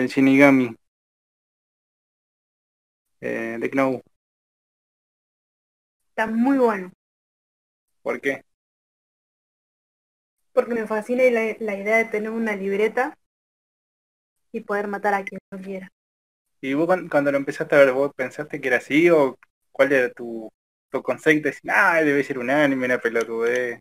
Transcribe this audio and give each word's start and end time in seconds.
el 0.00 0.06
del 0.06 0.10
Shinigami. 0.10 0.76
Eh, 3.20 3.56
de 3.60 3.70
Knou. 3.70 4.02
Está 6.10 6.26
muy 6.26 6.58
bueno. 6.58 6.92
¿Por 8.02 8.20
qué? 8.20 8.44
Porque 10.52 10.74
me 10.74 10.86
fascina 10.86 11.24
la, 11.24 11.56
la 11.58 11.76
idea 11.76 11.96
de 11.96 12.04
tener 12.04 12.30
una 12.30 12.54
libreta 12.54 13.18
y 14.52 14.60
poder 14.60 14.86
matar 14.86 15.14
a 15.14 15.24
quien 15.24 15.40
yo 15.52 15.58
quiera. 15.60 15.88
¿Y 16.60 16.74
vos 16.74 16.86
cuan- 16.86 17.08
cuando 17.08 17.32
lo 17.32 17.38
empezaste 17.38 17.74
a 17.76 17.78
ver, 17.78 17.92
vos 17.92 18.12
pensaste 18.14 18.60
que 18.60 18.68
era 18.68 18.78
así 18.78 19.08
o 19.10 19.38
cuál 19.72 19.92
era 19.92 20.12
tu, 20.12 20.50
tu 20.90 21.02
concepto? 21.02 21.48
Decís, 21.48 21.62
ah, 21.72 22.00
debe 22.02 22.22
ser 22.24 22.38
un 22.38 22.50
anime, 22.50 22.86
una 22.86 22.98
pelotudez. 22.98 23.80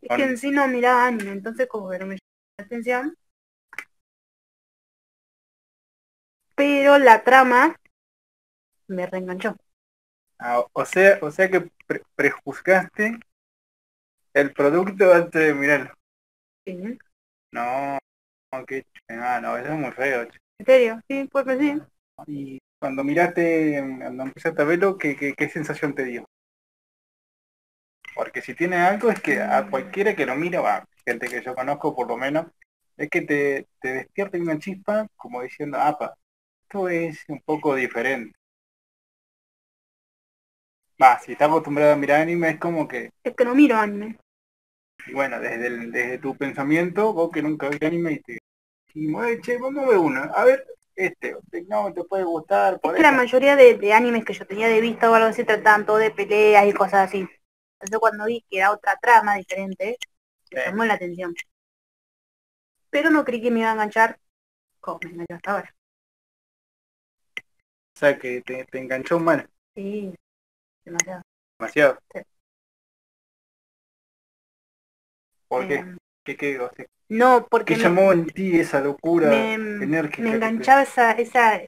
Es 0.00 0.10
que 0.12 0.24
en 0.24 0.36
sí 0.38 0.50
no 0.50 0.66
miraba 0.68 1.06
anime, 1.06 1.30
entonces 1.32 1.68
como 1.68 1.90
que 1.90 1.98
no 2.00 2.06
me 2.06 2.14
llamó 2.16 2.20
la 2.58 2.64
atención. 2.64 3.16
Pero 6.58 6.98
la 6.98 7.24
trama 7.24 7.74
me 8.88 9.06
reenganchó. 9.06 9.56
Ah, 10.40 10.64
o 10.72 10.84
sea, 10.84 11.18
o 11.22 11.30
sea 11.30 11.48
que 11.50 11.70
pre- 11.86 12.02
prejuzgaste 12.16 13.20
el 14.32 14.54
producto 14.54 15.12
antes 15.12 15.42
de 15.48 15.52
mirarlo. 15.52 15.92
Sí. 16.66 16.98
No, 17.52 17.98
qué 18.66 18.84
ah, 19.08 19.40
no, 19.42 19.56
eso 19.56 19.72
es 19.72 19.78
muy 19.78 19.92
feo. 19.92 20.28
¿En 20.58 20.66
serio? 20.66 21.00
Sí, 21.08 21.28
pues 21.32 21.44
que 21.44 21.58
sí. 21.58 21.80
Y 22.26 22.58
cuando 22.78 23.04
miraste, 23.04 23.82
cuando 24.00 24.22
empezaste 24.24 24.62
a 24.62 24.64
verlo, 24.64 24.98
¿qué, 24.98 25.16
qué, 25.16 25.34
qué 25.34 25.48
sensación 25.48 25.94
te 25.94 26.04
dio? 26.04 26.24
Porque 28.14 28.42
si 28.42 28.54
tiene 28.54 28.76
algo 28.76 29.10
es 29.10 29.20
que 29.20 29.40
a 29.40 29.68
cualquiera 29.70 30.14
que 30.16 30.26
lo 30.26 30.34
mira, 30.36 30.60
va, 30.60 30.84
gente 31.06 31.28
que 31.28 31.42
yo 31.42 31.54
conozco 31.54 31.94
por 31.94 32.08
lo 32.08 32.16
menos, 32.16 32.46
es 32.96 33.08
que 33.10 33.22
te, 33.22 33.68
te 33.80 33.92
despierta 33.94 34.38
una 34.38 34.58
chispa 34.58 35.06
como 35.16 35.42
diciendo, 35.42 35.78
apa, 35.78 36.14
esto 36.68 36.88
es 36.88 37.24
un 37.28 37.40
poco 37.40 37.74
diferente. 37.74 38.34
Va, 41.02 41.18
si 41.18 41.32
estás 41.32 41.48
acostumbrado 41.48 41.94
a 41.94 41.96
mirar 41.96 42.20
anime 42.20 42.50
es 42.50 42.58
como 42.60 42.86
que, 42.86 43.10
Es 43.22 43.36
que 43.36 43.44
no 43.44 43.54
miro 43.54 43.76
anime. 43.76 44.18
y 45.06 45.12
bueno, 45.14 45.40
desde, 45.40 45.66
el- 45.68 45.90
desde 45.92 46.18
tu 46.18 46.36
pensamiento, 46.36 47.12
vos 47.12 47.30
que 47.32 47.42
nunca 47.42 47.68
viste 47.68 47.86
anime 47.86 48.12
y 48.12 48.20
te 48.20 48.38
dijimos, 48.94 49.26
"Eh, 49.28 49.40
che, 49.42 49.58
vamos 49.58 49.84
a 49.84 49.88
ver 49.88 49.98
uno, 49.98 50.22
a 50.34 50.44
ver, 50.44 50.66
este, 50.96 51.36
no, 51.68 51.92
te 51.92 52.04
puede 52.04 52.24
gustar, 52.24 52.80
Es 52.82 52.92
que 52.92 53.02
la 53.02 53.12
esto". 53.12 53.16
mayoría 53.16 53.54
de, 53.56 53.74
de 53.78 53.92
animes 53.92 54.24
que 54.24 54.32
yo 54.32 54.44
tenía 54.46 54.66
de 54.68 54.80
vista 54.80 55.08
o 55.10 55.14
algo 55.14 55.28
así 55.28 55.44
trataban 55.44 55.86
todo 55.86 55.98
de 55.98 56.10
peleas 56.10 56.66
y 56.66 56.72
cosas 56.72 57.08
así. 57.08 57.18
Entonces 57.80 57.98
cuando 58.00 58.24
vi 58.26 58.44
que 58.50 58.58
era 58.58 58.72
otra 58.72 58.96
trama 59.00 59.36
diferente, 59.36 59.96
me 60.52 60.56
Sí. 60.56 60.56
llamó 60.64 60.84
la 60.84 60.94
atención. 60.94 61.34
Pero 62.90 63.08
no 63.10 63.24
creí 63.24 63.40
que 63.42 63.50
me 63.50 63.60
iba 63.60 63.70
a 63.70 63.72
enganchar 63.72 64.20
como 64.80 65.00
me 65.04 65.10
enganchó 65.12 65.34
hasta 65.36 65.52
ahora. 65.52 65.76
O 67.98 68.00
sea, 68.00 68.18
que 68.18 68.40
te, 68.40 68.64
te 68.64 68.78
enganchó 68.78 69.18
mal, 69.18 69.50
Sí, 69.74 70.12
demasiado. 70.84 71.22
demasiado. 71.58 71.98
Sí. 72.14 72.20
¿Por 75.48 75.66
qué? 75.66 75.84
Eh, 75.84 75.96
¿Qué, 76.24 76.36
qué, 76.36 76.58
o 76.60 76.70
sea, 76.74 76.86
no, 77.08 77.46
porque 77.50 77.74
¿qué 77.74 77.76
me- 77.76 77.84
llamó 77.84 78.12
en 78.12 78.26
ti 78.26 78.58
esa 78.58 78.80
locura 78.80 79.30
me, 79.30 79.58
enérgica? 79.80 80.22
me 80.22 80.30
te- 80.30 80.36
enganchaba 80.36 80.82
esa, 80.82 81.12
esa, 81.12 81.60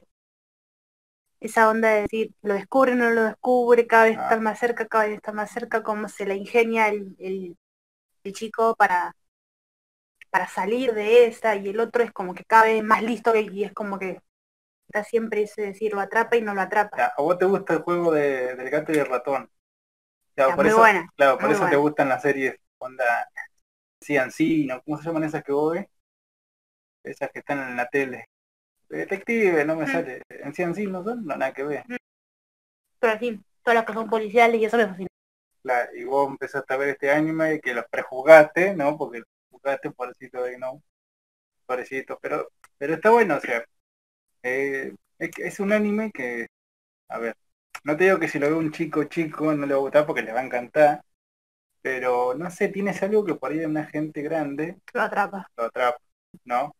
esa 1.41 1.69
onda 1.69 1.89
de 1.89 2.01
decir, 2.03 2.33
lo 2.41 2.53
descubre, 2.53 2.95
no 2.95 3.09
lo 3.11 3.23
descubre, 3.23 3.85
cada 3.87 4.05
vez 4.05 4.17
Ah. 4.17 4.23
está 4.23 4.39
más 4.39 4.59
cerca, 4.59 4.87
cada 4.87 5.05
vez 5.07 5.15
está 5.17 5.31
más 5.33 5.51
cerca, 5.51 5.83
cómo 5.83 6.07
se 6.09 6.25
la 6.25 6.35
ingenia 6.35 6.87
el, 6.89 7.15
el, 7.19 7.57
el 8.23 8.33
chico 8.33 8.75
para, 8.77 9.15
para 10.29 10.47
salir 10.47 10.93
de 10.93 11.27
esa, 11.27 11.55
y 11.55 11.69
el 11.69 11.79
otro 11.79 12.03
es 12.03 12.11
como 12.11 12.33
que 12.33 12.43
cada 12.45 12.63
vez 12.63 12.83
más 12.83 13.03
listo 13.03 13.35
y 13.35 13.63
es 13.63 13.73
como 13.73 13.99
que 13.99 14.19
está 14.91 15.03
siempre 15.03 15.43
ese 15.43 15.61
decir, 15.61 15.93
lo 15.93 16.01
atrapa 16.01 16.35
y 16.37 16.41
no 16.41 16.53
lo 16.53 16.61
atrapa. 16.61 16.97
Ya, 16.97 17.05
¿A 17.17 17.21
vos 17.21 17.37
te 17.37 17.45
gusta 17.45 17.73
el 17.73 17.81
juego 17.81 18.11
de, 18.11 18.55
del 18.55 18.69
gato 18.69 18.91
y 18.91 18.97
el 18.97 19.05
ratón? 19.05 19.49
Claro, 20.35 20.55
por 20.55 20.65
muy 20.65 20.73
eso, 20.73 20.79
buena, 20.79 21.09
claro, 21.15 21.37
por 21.37 21.47
muy 21.47 21.53
eso 21.55 21.67
te 21.69 21.75
gustan 21.77 22.09
las 22.09 22.21
series 22.21 22.55
onda 22.79 23.05
CNC, 24.01 24.65
¿no? 24.67 24.81
¿Cómo 24.83 24.97
se 24.97 25.05
llaman 25.05 25.23
esas 25.25 25.43
que 25.43 25.51
vos 25.53 25.73
ves? 25.73 25.87
Esas 27.03 27.29
que 27.31 27.39
están 27.39 27.59
en 27.69 27.75
la 27.75 27.87
tele. 27.87 28.25
Detective, 28.89 29.65
no 29.65 29.75
me 29.75 29.85
Mm. 29.85 29.91
sale. 29.91 30.21
En 30.29 30.53
CNC 30.53 30.87
no 30.87 31.03
son, 31.03 31.25
no, 31.25 31.35
nada 31.37 31.53
que 31.53 31.63
ver. 31.63 31.85
Pero 32.99 33.13
así, 33.13 33.39
todas 33.63 33.75
las 33.75 33.85
que 33.85 33.93
son 33.93 34.09
policiales 34.09 34.59
y 34.61 34.65
eso 34.65 34.77
me 34.77 34.87
fascina. 34.87 35.07
Claro, 35.63 35.95
y 35.95 36.03
vos 36.05 36.27
empezaste 36.29 36.73
a 36.73 36.77
ver 36.77 36.89
este 36.89 37.11
anime 37.11 37.59
que 37.61 37.73
los 37.73 37.85
prejuzgaste, 37.89 38.75
¿no? 38.75 38.97
Porque 38.97 39.19
lo 39.19 39.25
juzgaste, 39.51 39.91
pobrecito 39.91 40.41
de 40.43 40.57
no. 40.57 40.81
Pobrecito, 41.65 42.19
pero, 42.21 42.49
pero 42.77 42.95
está 42.95 43.11
bueno, 43.11 43.37
o 43.37 43.39
sea, 43.41 43.65
eh, 44.43 44.93
es, 45.19 45.59
un 45.59 45.71
anime 45.73 46.11
que, 46.11 46.47
a 47.09 47.19
ver, 47.19 47.35
no 47.83 47.97
te 47.97 48.05
digo 48.05 48.19
que 48.19 48.27
si 48.27 48.39
lo 48.39 48.47
ve 48.49 48.55
un 48.55 48.71
chico 48.71 49.05
chico 49.05 49.53
no 49.55 49.65
le 49.65 49.73
va 49.73 49.79
a 49.79 49.83
gustar 49.83 50.05
porque 50.05 50.21
le 50.23 50.33
va 50.33 50.41
a 50.41 50.45
encantar, 50.45 51.03
pero 51.81 52.35
no 52.35 52.51
sé, 52.51 52.69
tienes 52.69 53.01
algo 53.03 53.25
que 53.25 53.35
por 53.35 53.51
ahí 53.51 53.63
a 53.63 53.67
una 53.67 53.85
gente 53.85 54.21
grande 54.21 54.79
Lo 54.93 55.01
atrapa. 55.01 55.49
lo 55.57 55.65
atrapa, 55.65 55.99
¿no? 56.45 56.75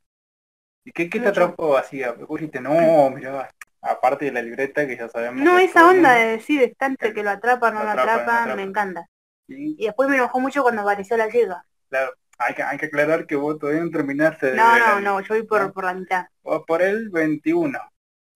¿Y 0.84 0.92
qué, 0.92 1.10
qué 1.10 1.20
te 1.20 1.28
atrapó 1.30 1.78
así? 1.78 2.02
Dijiste, 2.30 2.60
no, 2.62 3.10
mira, 3.12 3.50
aparte 3.82 4.26
de 4.26 4.32
la 4.32 4.42
libreta 4.42 4.88
que 4.88 4.98
ya 4.98 5.10
sabemos. 5.10 5.42
No, 5.44 5.58
esa 5.60 5.88
onda 5.90 6.14
de 6.14 6.26
decir, 6.34 6.62
está 6.64 6.88
entre 6.88 7.14
que 7.14 7.24
lo 7.24 7.30
atrapa, 7.32 7.72
no 7.72 7.80
Lo 7.80 7.86
lo 7.86 7.92
atrapa, 7.92 8.14
atrapa, 8.14 8.32
no 8.32 8.38
lo 8.38 8.42
atrapa. 8.42 8.56
me 8.56 8.64
encanta. 8.64 9.06
Y, 9.48 9.76
Y 9.78 9.86
después 9.86 10.10
me 10.10 10.16
enojó 10.16 10.40
mucho 10.40 10.64
cuando 10.64 10.82
apareció 10.82 11.18
la 11.18 11.30
chica. 11.30 11.66
claro, 11.90 12.14
hay 12.46 12.53
que, 12.56 12.63
hay 12.63 12.78
que 12.78 12.85
aclarar 12.88 13.28
que 13.28 13.35
vos 13.35 13.57
todavía 13.59 13.84
no 13.84 13.91
terminaste 13.91 14.52
de 14.52 14.62
No, 14.62 14.66
ver 14.66 14.88
no, 14.88 15.00
el- 15.00 15.02
no, 15.02 15.19
yo 15.22 15.34
voy 15.35 15.44
por, 15.44 15.72
¿no? 15.72 15.74
por 15.74 15.84
la 15.85 15.94
mitad. 15.96 16.28
Vas 16.44 16.62
por 16.68 16.81
el 16.81 17.09
21. 17.09 17.79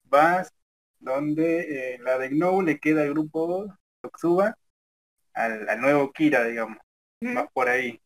Vas 0.05 0.53
donde 0.99 1.95
eh, 1.95 1.99
la 2.01 2.17
de 2.19 2.29
Gnou 2.29 2.61
le 2.63 2.79
queda 2.79 3.03
el 3.03 3.11
grupo 3.11 3.67
Totsuba 4.01 4.57
al, 5.33 5.69
al 5.69 5.81
nuevo 5.81 6.11
Kira, 6.13 6.45
digamos. 6.45 6.79
Vas 7.33 7.47
por 7.53 7.69
ahí. 7.69 8.01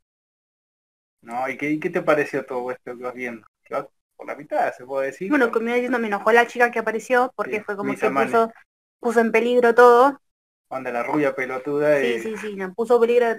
¿No? 1.22 1.48
¿Y 1.50 1.58
qué, 1.58 1.72
y 1.72 1.80
qué 1.80 1.90
te 1.90 2.02
pareció 2.02 2.46
todo 2.46 2.72
esto 2.72 2.98
que 2.98 3.04
vas 3.04 3.14
viendo? 3.14 3.46
Vas 3.70 3.88
por 4.16 4.28
la 4.28 4.36
mitad, 4.36 4.74
se 4.76 4.86
puede 4.86 5.08
decir. 5.08 5.38
Bueno, 5.38 5.50
como 5.52 5.68
diciendo, 5.72 5.98
me 6.00 6.08
enojó 6.08 6.32
la 6.34 6.48
chica 6.48 6.72
que 6.72 6.80
apareció 6.80 7.32
porque 7.36 7.62
Sí, 7.62 7.64
fue 7.64 7.78
como 7.78 7.98
que 7.98 8.12
puso, 8.12 8.52
puso 9.00 9.20
en 9.22 9.32
peligro 9.32 9.74
todo. 9.76 10.20
Onda 10.78 10.92
la 10.96 11.04
rubia 11.04 11.36
pelotuda 11.36 12.02
Sí, 12.02 12.18
y 12.18 12.20
sí, 12.20 12.38
sí, 12.38 12.56
me 12.56 12.70
puso 12.72 13.00
peligro 13.00 13.38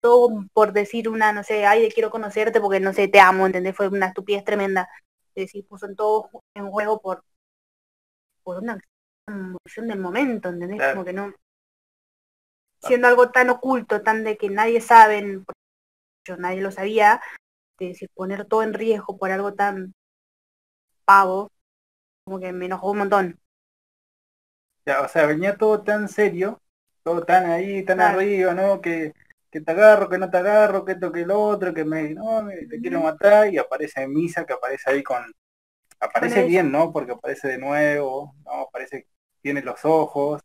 por 0.00 0.72
decir 0.72 1.08
una, 1.08 1.32
no 1.32 1.44
sé, 1.44 1.66
ay, 1.66 1.90
quiero 1.90 2.10
conocerte 2.10 2.60
porque 2.60 2.80
no 2.80 2.92
sé, 2.92 3.08
te 3.08 3.20
amo, 3.20 3.46
¿entendés? 3.46 3.76
Fue 3.76 3.88
una 3.88 4.06
estupidez 4.06 4.44
tremenda. 4.44 4.88
Es 5.34 5.46
decir, 5.46 5.66
puso 5.66 5.86
en 5.86 5.96
todo 5.96 6.30
en 6.54 6.70
juego 6.70 7.00
por, 7.00 7.22
por 8.42 8.58
una 8.58 8.80
emoción 9.26 9.88
del 9.88 9.98
momento, 9.98 10.48
¿entendés? 10.48 10.78
Claro. 10.78 10.94
Como 10.94 11.04
que 11.04 11.12
no. 11.12 11.34
Siendo 12.80 13.08
algo 13.08 13.30
tan 13.30 13.50
oculto, 13.50 14.02
tan 14.02 14.24
de 14.24 14.38
que 14.38 14.48
nadie 14.48 14.80
sabe, 14.80 15.42
yo 16.26 16.36
nadie 16.38 16.62
lo 16.62 16.70
sabía, 16.70 17.20
de 17.78 17.88
decir, 17.88 18.10
poner 18.14 18.46
todo 18.46 18.62
en 18.62 18.72
riesgo 18.72 19.18
por 19.18 19.30
algo 19.30 19.52
tan 19.54 19.94
pavo, 21.04 21.50
como 22.24 22.40
que 22.40 22.52
me 22.52 22.66
enojó 22.66 22.90
un 22.92 22.98
montón. 22.98 23.40
Ya, 24.86 25.02
o 25.02 25.08
sea, 25.08 25.26
venía 25.26 25.56
todo 25.56 25.82
tan 25.82 26.08
serio, 26.08 26.60
todo 27.02 27.24
tan 27.24 27.50
ahí, 27.50 27.84
tan 27.84 27.98
Claro. 27.98 28.18
arriba, 28.18 28.54
¿no? 28.54 28.80
Que, 28.80 29.12
que 29.50 29.60
te 29.60 29.72
agarro, 29.72 30.08
que 30.08 30.18
no 30.18 30.30
te 30.30 30.38
agarro, 30.38 30.84
que 30.84 30.92
esto, 30.92 31.12
que 31.12 31.26
lo 31.26 31.40
otro, 31.42 31.74
que 31.74 31.84
me, 31.84 32.10
no, 32.14 32.42
me- 32.42 32.66
te 32.66 32.80
quiero 32.80 33.00
matar, 33.02 33.52
y 33.52 33.58
aparece 33.58 34.06
Misa, 34.08 34.44
que 34.46 34.52
aparece 34.54 34.90
ahí 34.90 35.02
con, 35.02 35.24
aparece 36.00 36.42
bien, 36.44 36.72
¿no? 36.72 36.92
Porque 36.92 37.12
aparece 37.12 37.48
de 37.48 37.58
nuevo, 37.58 38.34
¿no? 38.44 38.52
Aparece, 38.62 39.08
tiene 39.42 39.62
los 39.62 39.84
ojos, 39.84 40.42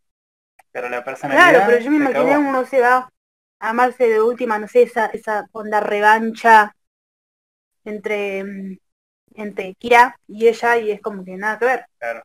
pero 0.72 0.90
la 0.90 1.04
personalidad 1.06 1.30
Claro, 1.30 1.64
pero 1.66 1.78
yo 1.80 1.92
me 1.92 1.98
imaginé 1.98 2.38
uno 2.38 2.66
se 2.66 2.80
va 2.82 3.10
a 3.60 3.70
amarse 3.70 4.08
de 4.10 4.22
última, 4.22 4.58
no 4.60 4.68
sé, 4.68 4.84
esa, 4.84 5.06
esa 5.08 5.46
onda 5.52 5.80
revancha 5.80 6.76
entre, 7.86 8.44
mm, 8.44 8.78
entre 9.36 9.76
Kira 9.76 10.20
y 10.28 10.48
ella 10.48 10.78
y 10.78 10.92
es 10.92 11.02
como 11.02 11.24
que 11.26 11.38
nada 11.38 11.60
que 11.60 11.66
ver. 11.66 11.86
Claro. 12.00 12.24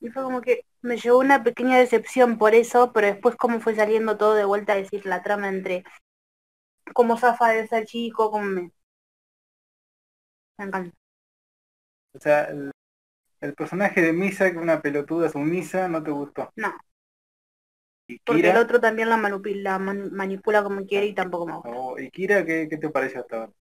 Y 0.00 0.08
fue 0.10 0.22
como 0.22 0.40
que 0.42 0.64
me 0.82 0.96
llevó 0.98 1.18
una 1.18 1.42
pequeña 1.44 1.78
decepción 1.78 2.38
por 2.38 2.54
eso, 2.54 2.92
pero 2.92 3.06
después 3.08 3.36
cómo 3.36 3.60
fue 3.60 3.74
saliendo 3.74 4.16
todo 4.18 4.34
de 4.34 4.44
vuelta 4.44 4.74
a 4.74 4.76
decir 4.76 5.06
la 5.06 5.22
trama 5.22 5.48
entre 5.48 5.84
cómo 6.94 7.18
zafa 7.18 7.48
de 7.50 7.60
ese 7.62 7.84
chico, 7.86 8.30
cómo 8.30 8.44
me... 8.46 8.70
Me 10.58 10.64
encanta. 10.64 10.92
O 12.14 12.18
sea, 12.20 12.44
el, 12.44 12.70
el 13.42 13.54
personaje 13.54 14.02
de 14.02 14.12
Misa, 14.14 14.46
que 14.50 14.56
es 14.58 14.62
una 14.62 14.82
pelotuda 14.82 15.30
sumisa, 15.30 15.88
no 15.88 16.02
te 16.02 16.10
gustó. 16.12 16.52
No. 16.56 16.72
Y 18.06 18.18
Porque 18.24 18.48
Kira, 18.48 18.50
el 18.50 18.56
otro 18.56 18.80
también 18.80 19.08
la, 19.08 19.16
manupi- 19.16 19.54
la 19.62 19.78
man- 19.78 20.12
manipula 20.12 20.64
como 20.64 20.84
quiere 20.86 21.06
y 21.06 21.14
tampoco 21.14 21.46
me 21.46 21.54
gusta. 21.56 21.76
oh, 21.76 21.98
y 21.98 22.10
Kira, 22.10 22.44
¿qué, 22.44 22.68
qué 22.68 22.76
te 22.78 22.90
pareció 22.90 23.20
hasta 23.20 23.36
ahora? 23.36 23.52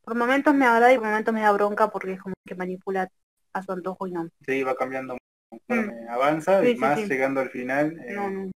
Por 0.00 0.14
momentos 0.14 0.54
me 0.54 0.64
agrada 0.64 0.90
y 0.94 0.96
por 0.96 1.06
momentos 1.08 1.34
me 1.34 1.42
da 1.42 1.52
bronca 1.52 1.90
porque 1.90 2.12
es 2.12 2.22
como 2.22 2.34
que 2.46 2.54
manipula 2.54 3.10
a 3.52 3.62
su 3.62 3.72
antojo 3.72 4.06
y 4.06 4.12
no. 4.12 4.30
Sí, 4.46 4.62
va 4.68 4.74
cambiando 4.74 5.18
conforme 5.48 6.08
avanza 6.08 6.60
Mm. 6.60 6.64
Sí, 6.64 6.70
y 6.70 6.74
sí, 6.74 6.80
más 6.80 7.00
sí. 7.00 7.06
llegando 7.06 7.40
al 7.40 7.50
final. 7.50 7.98
eh, 8.06 8.12
No, 8.14 8.30
no. 8.30 8.50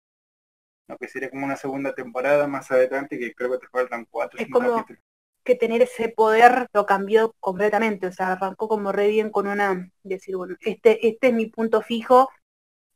lo 0.89 0.97
que 0.99 1.09
sería 1.09 1.31
como 1.31 1.45
una 1.47 1.57
segunda 1.57 1.95
temporada 1.95 2.47
más 2.47 2.71
adelante, 2.71 3.19
que 3.19 3.35
creo 3.35 3.51
que 3.53 3.59
te 3.59 3.69
faltan 3.69 4.07
cuatro 4.11 4.39
Es 4.39 4.49
como- 4.51 4.77
capítulos. 4.77 5.03
que 5.45 5.55
tener 5.55 5.83
ese 5.83 6.09
poder 6.09 6.67
lo 6.73 6.87
cambió 6.87 7.33
completamente. 7.41 8.07
O 8.09 8.13
sea, 8.13 8.33
arrancó 8.33 8.69
como 8.69 8.91
re 8.93 9.09
bien 9.09 9.31
con 9.31 9.47
una, 9.47 9.91
decir, 10.03 10.37
bueno, 10.37 10.57
este, 10.61 11.07
este 11.07 11.29
es 11.29 11.35
mi 11.35 11.47
punto 11.47 11.83
fijo, 11.83 12.29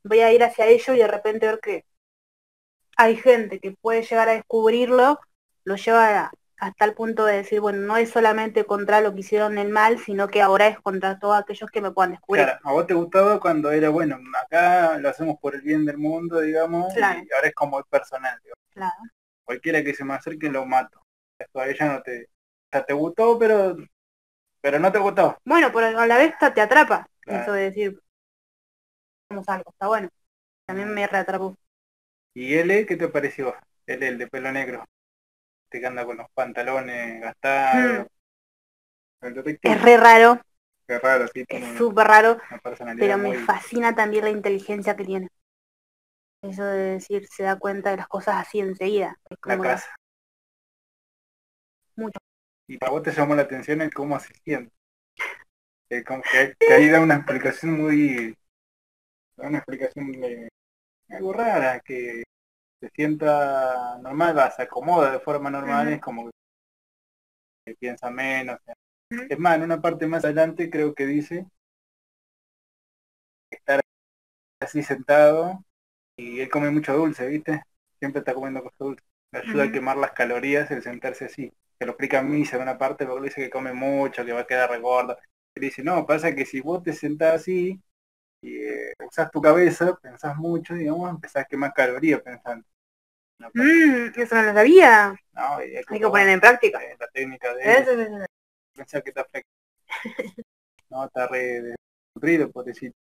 voy 0.04 0.20
a 0.20 0.32
ir 0.32 0.42
hacia 0.42 0.66
ello 0.66 0.94
y 0.94 0.98
de 0.98 1.06
repente 1.08 1.46
ver 1.46 1.60
que 1.60 1.84
hay 2.96 3.16
gente 3.16 3.60
que 3.60 3.72
puede 3.72 4.02
llegar 4.02 4.28
a 4.28 4.32
descubrirlo, 4.34 5.20
lo 5.64 5.76
lleva 5.76 6.30
hasta 6.60 6.84
el 6.84 6.94
punto 6.94 7.24
de 7.24 7.36
decir, 7.38 7.60
bueno, 7.60 7.78
no 7.80 7.96
es 7.96 8.10
solamente 8.10 8.64
contra 8.64 9.00
lo 9.00 9.12
que 9.14 9.20
hicieron 9.20 9.58
el 9.58 9.70
mal, 9.70 9.98
sino 9.98 10.28
que 10.28 10.42
ahora 10.42 10.68
es 10.68 10.78
contra 10.80 11.18
todos 11.18 11.38
aquellos 11.40 11.70
que 11.70 11.80
me 11.80 11.90
puedan 11.90 12.12
descubrir. 12.12 12.44
Claro, 12.44 12.60
a 12.64 12.72
vos 12.72 12.86
te 12.86 12.94
gustaba 12.94 13.40
cuando 13.40 13.70
era, 13.70 13.88
bueno, 13.88 14.18
acá 14.44 14.98
lo 14.98 15.08
hacemos 15.08 15.36
por 15.40 15.54
el 15.54 15.62
bien 15.62 15.84
del 15.86 15.98
mundo, 15.98 16.40
digamos, 16.40 16.92
Claro. 16.94 17.20
y 17.20 17.32
ahora 17.34 17.48
es 17.48 17.54
como 17.54 17.78
el 17.78 17.84
personal, 17.86 18.38
digamos. 18.42 18.60
Claro. 18.72 18.94
cualquiera 19.44 19.82
que 19.82 19.94
se 19.94 20.04
me 20.04 20.14
acerque 20.14 20.48
lo 20.48 20.64
mato. 20.66 21.02
Esto 21.38 21.60
a 21.60 21.66
ella 21.68 21.86
no 21.94 22.02
te, 22.02 22.24
o 22.24 22.68
sea, 22.70 22.84
te 22.84 22.92
gustó, 22.92 23.38
pero, 23.38 23.76
pero 24.60 24.78
no 24.78 24.92
te 24.92 24.98
gustó. 24.98 25.38
Bueno, 25.44 25.70
pero 25.72 25.98
a 25.98 26.06
la 26.06 26.18
vez 26.18 26.34
te 26.38 26.60
atrapa. 26.60 27.06
Claro. 27.20 27.42
Eso 27.42 27.52
de 27.52 27.62
decir, 27.62 28.00
vamos 29.28 29.48
algo, 29.48 29.70
está 29.70 29.86
bueno. 29.88 30.08
También 30.66 30.92
me 30.94 31.06
reatrapó. 31.06 31.56
¿Y 32.34 32.54
L 32.54 32.86
qué 32.86 32.96
te 32.96 33.08
pareció? 33.08 33.54
L, 33.86 34.06
el 34.06 34.18
de 34.18 34.26
pelo 34.28 34.52
negro. 34.52 34.84
Este 35.70 35.82
que 35.82 35.86
anda 35.86 36.04
con 36.04 36.16
los 36.16 36.28
pantalones 36.32 37.20
gastados. 37.20 38.08
El 39.20 39.34
detective. 39.34 39.72
Es 39.72 39.80
re 39.80 39.96
raro, 39.96 40.40
Qué 40.88 40.98
raro, 40.98 41.28
sí, 41.28 41.44
es 41.46 41.78
súper 41.78 42.08
raro, 42.08 42.38
pero 42.98 43.16
me 43.18 43.28
muy... 43.28 43.36
fascina 43.36 43.94
también 43.94 44.24
la 44.24 44.30
inteligencia 44.30 44.96
que 44.96 45.04
tiene. 45.04 45.28
Eso 46.42 46.64
de 46.64 46.94
decir, 46.94 47.28
se 47.28 47.44
da 47.44 47.56
cuenta 47.56 47.92
de 47.92 47.98
las 47.98 48.08
cosas 48.08 48.34
así 48.34 48.58
enseguida. 48.58 49.16
Es 49.26 49.38
la 49.44 49.52
como 49.52 49.62
que- 49.62 49.68
casa. 49.68 49.94
Mucho. 51.94 52.18
Y 52.66 52.76
para 52.78 52.90
vos 52.90 53.04
te 53.04 53.12
llamó 53.12 53.36
la 53.36 53.42
atención 53.42 53.80
el 53.80 53.94
cómo 53.94 54.18
se 54.18 54.34
siente. 54.42 54.72
Eh, 55.88 56.02
como 56.02 56.22
que, 56.22 56.56
que 56.58 56.72
ahí 56.72 56.88
da 56.88 57.00
una 57.00 57.14
explicación 57.14 57.80
muy... 57.80 58.36
da 59.36 59.46
una 59.46 59.58
explicación 59.58 60.10
de, 60.10 60.48
algo 61.10 61.32
rara, 61.32 61.78
que 61.78 62.24
se 62.80 62.90
sienta 62.90 63.98
normal, 64.02 64.36
va, 64.36 64.50
se 64.50 64.62
acomoda 64.62 65.12
de 65.12 65.20
forma 65.20 65.50
normal, 65.50 65.88
es 65.88 66.00
como 66.00 66.30
que 67.64 67.74
piensa 67.74 68.10
menos. 68.10 68.58
Ujú. 69.10 69.22
Es 69.28 69.38
más, 69.38 69.56
en 69.56 69.62
una 69.62 69.80
parte 69.80 70.06
más 70.06 70.24
adelante 70.24 70.70
creo 70.70 70.94
que 70.94 71.06
dice 71.06 71.46
estar 73.50 73.80
así 74.60 74.82
sentado 74.82 75.64
y 76.16 76.40
él 76.40 76.50
come 76.50 76.70
mucho 76.70 76.94
dulce, 76.96 77.26
¿viste? 77.28 77.62
Siempre 77.98 78.20
está 78.20 78.34
comiendo 78.34 78.62
cosas 78.62 78.78
dulces. 78.78 79.06
Le 79.32 79.40
ayuda 79.40 79.64
a 79.64 79.72
quemar 79.72 79.96
las 79.98 80.12
calorías 80.12 80.70
el 80.70 80.82
sentarse 80.82 81.26
así. 81.26 81.52
Se 81.78 81.86
lo 81.86 81.92
explica 81.92 82.20
a 82.20 82.22
mí 82.22 82.44
en 82.52 82.62
una 82.62 82.78
parte 82.78 83.06
porque 83.06 83.24
dice 83.28 83.42
que 83.42 83.50
come 83.50 83.72
mucho, 83.72 84.24
que 84.24 84.32
va 84.32 84.42
a 84.42 84.46
quedar 84.46 84.70
regordo. 84.70 85.16
Él 85.54 85.62
dice, 85.62 85.82
no, 85.84 86.06
pasa 86.06 86.34
que 86.34 86.46
si 86.46 86.60
vos 86.60 86.82
te 86.82 86.92
sentás 86.92 87.36
así 87.42 87.80
y 88.42 88.56
eh, 88.58 88.94
usás 89.06 89.30
tu 89.30 89.40
cabeza, 89.42 89.96
pensás 90.02 90.36
mucho, 90.36 90.74
digamos, 90.74 91.10
empezás 91.10 91.44
a 91.44 91.46
quemar 91.46 91.74
calorías 91.74 92.22
pensando. 92.22 92.66
Una 93.40 93.50
Mmm, 93.54 94.12
eso 94.16 94.34
no 94.34 94.42
lo 94.42 94.52
sabía. 94.52 95.14
¿no? 95.32 95.56
Hay 95.56 95.82
que 95.98 96.00
poner 96.00 96.28
en 96.28 96.40
práctica. 96.40 96.82
eh, 96.84 96.94
la 97.00 97.06
técnica 97.08 97.54
de 97.54 97.62
Eso, 97.62 97.90
eso, 97.92 98.02
eso. 98.02 98.24
pensar 98.74 99.02
que 99.02 99.10
está 99.10 99.24
flex. 99.24 99.46
no, 100.90 101.06
está 101.06 101.26
re 101.26 101.74
desnutrido, 102.14 102.50
por 102.50 102.64
decir. 102.66 102.92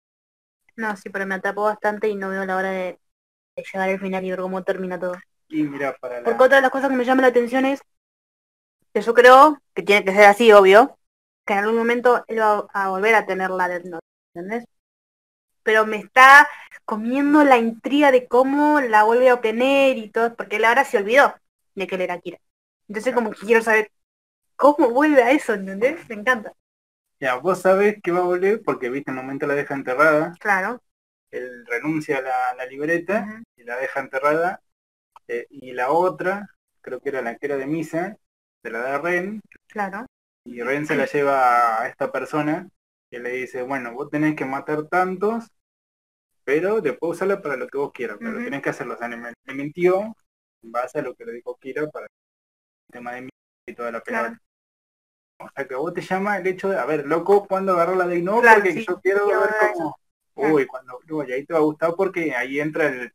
No, 0.76 0.96
sí, 0.96 1.10
pero 1.10 1.26
me 1.26 1.34
atrapó 1.34 1.64
bastante 1.64 2.08
y 2.08 2.14
no 2.14 2.30
veo 2.30 2.44
la 2.44 2.56
hora 2.56 2.70
de, 2.70 2.98
de 3.56 3.62
llegar 3.64 3.88
al 3.88 3.98
final 3.98 4.24
y 4.24 4.30
ver 4.30 4.40
cómo 4.40 4.62
termina 4.62 4.98
todo. 4.98 5.16
Y 5.48 5.64
mira, 5.64 5.96
para 6.00 6.20
la... 6.20 6.24
Porque 6.24 6.44
otra 6.44 6.56
de 6.56 6.62
las 6.62 6.70
cosas 6.70 6.90
que 6.90 6.96
me 6.96 7.04
llama 7.04 7.22
la 7.22 7.28
atención 7.28 7.64
es 7.64 7.80
que 8.92 9.00
yo 9.00 9.14
creo 9.14 9.60
que 9.74 9.82
tiene 9.82 10.04
que 10.04 10.12
ser 10.12 10.24
así, 10.26 10.52
obvio, 10.52 10.98
que 11.44 11.54
en 11.54 11.60
algún 11.60 11.76
momento 11.78 12.24
él 12.28 12.40
va 12.40 12.66
a 12.72 12.88
volver 12.90 13.14
a 13.14 13.26
tener 13.26 13.50
la 13.50 13.68
Death 13.68 13.86
¿entendés? 14.34 14.64
Pero 15.68 15.84
me 15.86 15.98
está 15.98 16.48
comiendo 16.86 17.44
la 17.44 17.58
intriga 17.58 18.10
de 18.10 18.26
cómo 18.26 18.80
la 18.80 19.04
vuelve 19.04 19.28
a 19.28 19.34
obtener 19.34 19.98
y 19.98 20.10
todo, 20.10 20.34
porque 20.34 20.56
él 20.56 20.64
ahora 20.64 20.84
se 20.86 20.96
olvidó 20.96 21.34
de 21.74 21.86
que 21.86 21.96
él 21.96 22.00
era 22.02 22.18
Kira. 22.20 22.38
Entonces 22.88 23.14
como 23.14 23.30
que 23.32 23.44
quiero 23.46 23.62
saber 23.62 23.90
cómo 24.56 24.90
vuelve 24.90 25.22
a 25.22 25.32
eso, 25.32 25.54
¿entendés? 25.54 26.08
Me 26.08 26.16
encanta. 26.16 26.54
Ya, 27.20 27.34
vos 27.36 27.60
sabés 27.62 27.96
que 28.02 28.12
va 28.12 28.20
a 28.20 28.22
volver 28.22 28.62
porque, 28.64 28.90
viste, 28.90 29.10
en 29.10 29.18
un 29.18 29.24
momento 29.24 29.46
la 29.46 29.54
deja 29.54 29.74
enterrada, 29.74 30.38
Claro. 30.40 30.80
él 31.30 31.66
renuncia 31.66 32.18
a 32.18 32.22
la, 32.22 32.54
la 32.56 32.66
libreta 32.66 33.42
y 33.56 33.64
la 33.64 33.76
deja 33.76 34.00
enterrada, 34.00 34.62
eh, 35.28 35.46
y 35.50 35.72
la 35.72 35.90
otra, 35.92 36.48
creo 36.82 37.00
que 37.00 37.10
era 37.10 37.22
la 37.22 37.36
que 37.36 37.46
era 37.46 37.56
de 37.58 37.66
misa, 37.66 38.16
se 38.62 38.70
la 38.70 38.80
da 38.80 38.96
a 38.96 38.98
Ren, 39.00 39.42
Claro. 39.68 40.06
y 40.44 40.62
Ren 40.62 40.86
se 40.86 40.96
la 40.96 41.06
lleva 41.06 41.82
a 41.82 41.88
esta 41.88 42.10
persona, 42.12 42.68
que 43.10 43.18
le 43.20 43.30
dice, 43.30 43.62
bueno, 43.62 43.92
vos 43.94 44.10
tenés 44.10 44.36
que 44.36 44.44
matar 44.44 44.86
tantos, 44.88 45.50
pero 46.48 46.80
después 46.80 47.12
usarla 47.12 47.42
para 47.42 47.56
lo 47.58 47.68
que 47.68 47.76
vos 47.76 47.92
quieras, 47.92 48.16
pero 48.18 48.36
Ujú. 48.36 48.44
tenés 48.44 48.62
que 48.62 48.70
hacerlo. 48.70 48.94
O 48.94 48.96
sea, 48.96 49.06
le 49.06 49.54
mintió 49.54 50.00
en 50.62 50.72
base 50.72 51.00
a 51.00 51.02
lo 51.02 51.14
que 51.14 51.26
le 51.26 51.32
dijo 51.32 51.58
Kira 51.58 51.86
para 51.90 52.06
el 52.06 52.10
tema 52.90 53.12
de 53.12 53.20
mí 53.20 53.28
y 53.66 53.74
toda 53.74 53.92
la 53.92 54.00
Claro. 54.00 54.28
pelota. 54.28 54.42
O 55.40 55.48
sea, 55.54 55.68
que 55.68 55.74
vos 55.74 55.92
te 55.92 56.00
llama 56.00 56.38
el 56.38 56.46
hecho 56.46 56.70
de, 56.70 56.78
a 56.78 56.86
ver, 56.86 57.06
loco, 57.06 57.46
cuando 57.46 57.74
agarró 57.74 57.96
la 57.96 58.06
de 58.06 58.22
no, 58.22 58.40
Claro, 58.40 58.62
porque 58.62 58.72
sí, 58.72 58.86
yo 58.88 58.98
quiero 58.98 59.26
ver 59.26 59.50
cómo... 59.74 59.98
Claro. 60.34 60.54
Uy, 60.54 60.66
cuando 60.66 60.98
uy, 61.10 61.30
ahí 61.32 61.44
te 61.44 61.52
va 61.52 61.58
a 61.58 61.62
gustar 61.62 61.92
porque 61.94 62.34
ahí 62.34 62.60
entra 62.60 62.86
el 62.86 63.12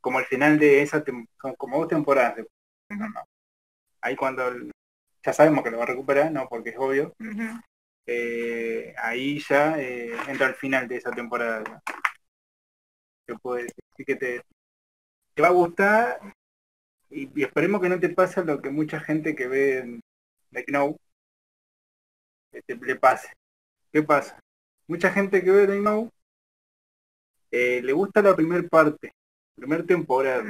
como 0.00 0.18
el 0.18 0.24
final 0.24 0.58
de 0.58 0.82
esa 0.82 1.04
tem- 1.04 1.28
como 1.56 1.78
dos 1.78 1.86
temporadas. 1.86 2.34
de- 2.34 2.42
Ujú. 2.42 3.08
no. 3.14 3.22
Ahí 4.00 4.16
cuando 4.16 4.48
el- 4.48 4.72
ya 5.22 5.32
sabemos 5.32 5.62
que 5.62 5.70
lo 5.70 5.76
va 5.78 5.84
a 5.84 5.86
recuperar, 5.86 6.32
no, 6.32 6.48
porque 6.48 6.70
es 6.70 6.76
obvio. 6.78 7.14
Eh, 8.06 8.92
ahí 8.98 9.38
ya 9.48 9.78
eh, 9.78 10.16
entra 10.26 10.48
el 10.48 10.54
final 10.56 10.88
de 10.88 10.96
esa 10.96 11.12
temporada. 11.12 11.80
Te 13.34 13.38
puedo 13.40 13.56
decir 13.58 13.74
que 14.06 14.16
te, 14.16 14.42
te 15.34 15.42
va 15.42 15.48
a 15.48 15.52
gustar 15.52 16.20
y, 17.10 17.30
y 17.40 17.44
esperemos 17.44 17.80
que 17.82 17.88
no 17.90 18.00
te 18.00 18.10
pase 18.10 18.44
lo 18.44 18.62
que 18.62 18.70
mucha 18.70 19.00
gente 19.00 19.34
que 19.36 19.48
ve 19.48 19.78
en 19.80 20.00
The 20.52 20.64
Know 20.66 20.98
eh, 22.52 22.62
te- 22.66 22.76
le 22.76 22.96
pase. 22.96 23.28
¿Qué 23.92 24.02
pasa? 24.04 24.40
Mucha 24.88 25.12
gente 25.12 25.42
que 25.44 25.50
ve 25.50 25.66
The 25.68 25.80
Know 25.80 26.10
eh, 27.50 27.80
le 27.82 27.92
gusta 27.92 28.22
la 28.22 28.34
primera 28.36 28.66
parte, 28.68 29.12
primer 29.54 29.86
temporada. 29.86 30.44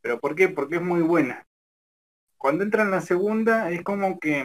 ¿Pero 0.00 0.18
por 0.20 0.34
qué? 0.34 0.48
Porque 0.48 0.76
es 0.76 0.82
muy 0.82 1.02
buena. 1.02 1.44
Cuando 2.38 2.64
entra 2.64 2.84
en 2.84 2.92
la 2.92 3.00
segunda 3.02 3.70
es 3.70 3.82
como 3.84 4.18
que, 4.20 4.44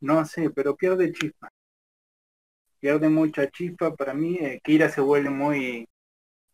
no 0.00 0.24
sé, 0.26 0.50
pero 0.50 0.76
pierde 0.76 1.12
chispa. 1.12 1.50
Pierde 2.80 3.10
mucha 3.10 3.50
chispa. 3.50 3.94
Para 3.94 4.14
mí, 4.14 4.38
eh, 4.40 4.60
Kira 4.64 4.88
se 4.88 5.02
vuelve 5.02 5.28
muy... 5.28 5.86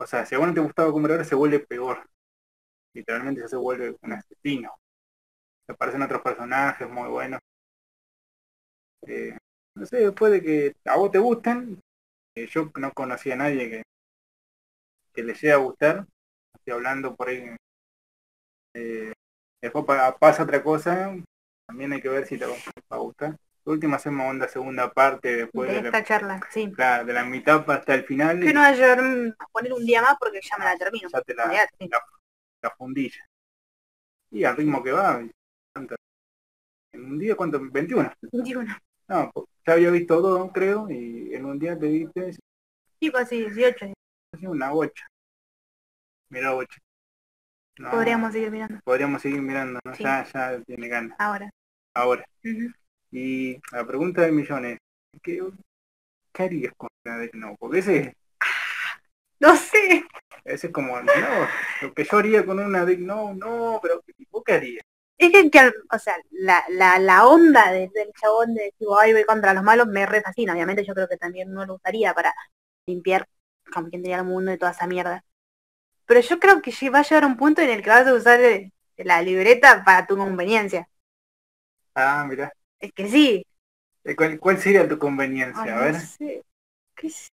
O 0.02 0.06
sea, 0.06 0.26
si 0.26 0.34
a 0.34 0.38
vos 0.38 0.48
no 0.48 0.54
te 0.54 0.60
gustaba 0.60 0.92
como 0.92 1.06
era 1.06 1.14
ahora, 1.16 1.24
se 1.24 1.34
vuelve 1.34 1.60
peor. 1.60 2.06
Literalmente 2.94 3.42
ya 3.42 3.48
se 3.48 3.56
vuelve 3.56 3.96
un 4.02 4.12
asesino. 4.14 4.70
Se 5.66 5.72
aparecen 5.72 6.02
otros 6.02 6.22
personajes 6.22 6.88
muy 6.90 7.08
buenos. 7.10 7.40
Eh, 9.06 9.36
no 9.76 9.86
sé, 9.86 9.98
después 9.98 10.32
de 10.32 10.42
que 10.42 10.76
a 10.84 10.96
vos 10.96 11.10
te 11.10 11.18
gusten, 11.18 11.80
eh, 12.36 12.48
yo 12.48 12.72
no 12.78 12.92
conocía 12.92 13.34
a 13.34 13.38
nadie 13.38 13.70
que, 13.70 13.82
que 15.14 15.22
le 15.22 15.32
llegue 15.32 15.52
a 15.52 15.56
gustar. 15.56 16.06
Estoy 16.54 16.74
hablando 16.74 17.16
por 17.16 17.28
ahí 17.28 17.56
eh, 18.74 19.12
después 19.60 19.84
pa- 19.84 20.16
pasa 20.18 20.42
otra 20.44 20.62
cosa, 20.62 21.14
también 21.66 21.92
hay 21.92 22.00
que 22.00 22.08
ver 22.08 22.26
si 22.26 22.38
te 22.38 22.46
va 22.46 22.54
va 22.92 22.96
a 22.96 23.00
gustar. 23.00 23.36
La 23.64 23.72
última 23.72 23.96
hacemos 23.96 24.28
onda 24.28 24.48
segunda 24.48 24.92
parte 24.92 25.36
después 25.36 25.68
de 25.70 25.76
de 25.76 25.82
la, 25.82 25.88
esta 25.88 26.04
charla, 26.04 26.40
sí. 26.50 26.72
claro, 26.72 27.04
de 27.04 27.12
la 27.12 27.24
mitad 27.24 27.68
hasta 27.70 27.94
el 27.94 28.04
final 28.04 28.40
Que 28.40 28.52
no 28.52 28.60
va 28.60 28.66
a 28.68 28.72
llevar 28.72 29.02
mm, 29.02 29.34
a 29.38 29.46
poner 29.52 29.72
un 29.72 29.84
día 29.86 30.02
más 30.02 30.16
porque 30.18 30.40
ya 30.42 30.58
me 30.58 30.64
la 30.64 30.76
termino. 30.76 31.08
ya 31.12 31.20
te 31.22 31.34
la, 31.34 31.68
sí. 31.78 31.88
la, 31.88 32.00
la 32.62 32.70
fundilla. 32.70 33.24
Y 34.32 34.44
al 34.44 34.56
ritmo 34.56 34.82
que 34.82 34.92
va, 34.92 35.20
en 36.92 37.04
un 37.04 37.18
día, 37.18 37.36
¿cuánto? 37.36 37.60
21. 37.60 38.12
21. 38.32 38.76
No, 39.08 39.30
pues, 39.32 39.46
ya 39.66 39.74
había 39.74 39.90
visto 39.90 40.20
dos, 40.20 40.50
creo, 40.52 40.90
y 40.90 41.34
en 41.34 41.44
un 41.44 41.58
día 41.58 41.78
te 41.78 41.86
viste 41.86 42.32
Sí, 43.00 43.10
casi 43.10 43.40
18. 43.40 43.92
sí, 44.38 44.46
una 44.46 44.72
8. 44.72 45.04
Mira 46.30 46.54
8. 46.54 46.80
No, 47.78 47.90
Podríamos 47.90 48.32
seguir 48.32 48.50
mirando. 48.50 48.80
podríamos 48.84 49.22
seguir 49.22 49.40
mirando, 49.42 49.80
¿no? 49.84 49.94
Sí. 49.94 50.02
Ya, 50.04 50.24
ya 50.32 50.60
tiene 50.62 50.88
ganas. 50.88 51.16
Ahora. 51.18 51.50
Ahora. 51.94 52.24
Ujú. 52.44 52.72
Y 53.12 53.58
la 53.70 53.86
pregunta 53.86 54.22
del 54.22 54.32
millón 54.32 54.64
es, 54.66 54.78
¿qué, 55.22 55.40
qué 56.32 56.42
harías 56.44 56.74
con 56.76 56.90
la 57.04 57.18
Death 57.18 57.34
Note? 57.34 57.56
Porque 57.60 57.78
ese, 57.80 58.14
No 59.40 59.50
sé. 59.56 60.02
ese 60.44 60.68
es 60.68 60.72
como, 60.72 61.00
no, 61.02 61.52
lo 61.80 61.94
que 61.94 62.04
yo 62.04 62.18
haría 62.18 62.44
con 62.46 62.58
una 62.60 62.84
Death 62.84 62.98
Note, 63.00 63.34
no, 63.38 63.78
pero 63.82 64.02
¿vos 64.30 64.42
qué 64.44 64.52
harías? 64.54 64.84
Es 65.18 65.30
que, 65.32 65.50
que 65.50 65.72
o 65.92 65.98
sea, 65.98 66.16
la, 66.30 66.64
la, 66.68 66.98
la 66.98 67.26
onda 67.26 67.70
de- 67.70 67.88
del 67.94 68.12
chabón 68.20 68.54
de 68.54 68.64
decir, 68.64 68.88
ay, 69.00 69.12
voy 69.12 69.24
contra 69.24 69.54
los 69.54 69.62
malos 69.62 69.86
me 69.88 70.04
re 70.06 70.20
fascina. 70.22 70.52
Obviamente 70.52 70.84
yo 70.84 70.94
creo 70.94 71.08
que 71.08 71.16
también 71.16 71.52
no 71.52 71.64
lo 71.64 71.74
usaría 71.76 72.12
para 72.14 72.34
limpiar 72.86 73.28
como 73.72 73.88
quien 73.88 74.02
tenía 74.02 74.18
el 74.18 74.24
mundo 74.24 74.50
de 74.50 74.58
toda 74.58 74.72
esa 74.72 74.86
mierda. 74.86 75.24
Pero 76.06 76.20
yo 76.20 76.40
creo 76.40 76.62
que 76.62 76.72
va 76.90 77.00
a 77.00 77.02
llegar 77.04 77.26
un 77.26 77.36
punto 77.38 77.62
en 77.62 77.70
el 77.70 77.82
que 77.82 77.90
vas 77.90 78.06
a 78.06 78.14
usar 78.14 78.40
eh, 78.42 78.72
la 78.98 79.22
libreta 79.22 79.84
para 79.84 80.06
tu 80.06 80.16
conveniencia. 80.18 80.88
Ah, 81.94 82.24
mira. 82.28 82.52
Es 82.82 82.92
que 82.92 83.08
sí. 83.08 83.46
Eh, 84.04 84.14
¿Cuál, 84.16 84.38
cuál 84.38 84.58
sería 84.58 84.88
tu 84.88 84.98
conveniencia? 84.98 85.62
Ay, 85.62 85.70
a 85.70 85.78
no 85.78 85.84
ver. 85.84 85.96
sé. 85.96 86.42
¿Qué 86.96 87.10
sé? 87.10 87.28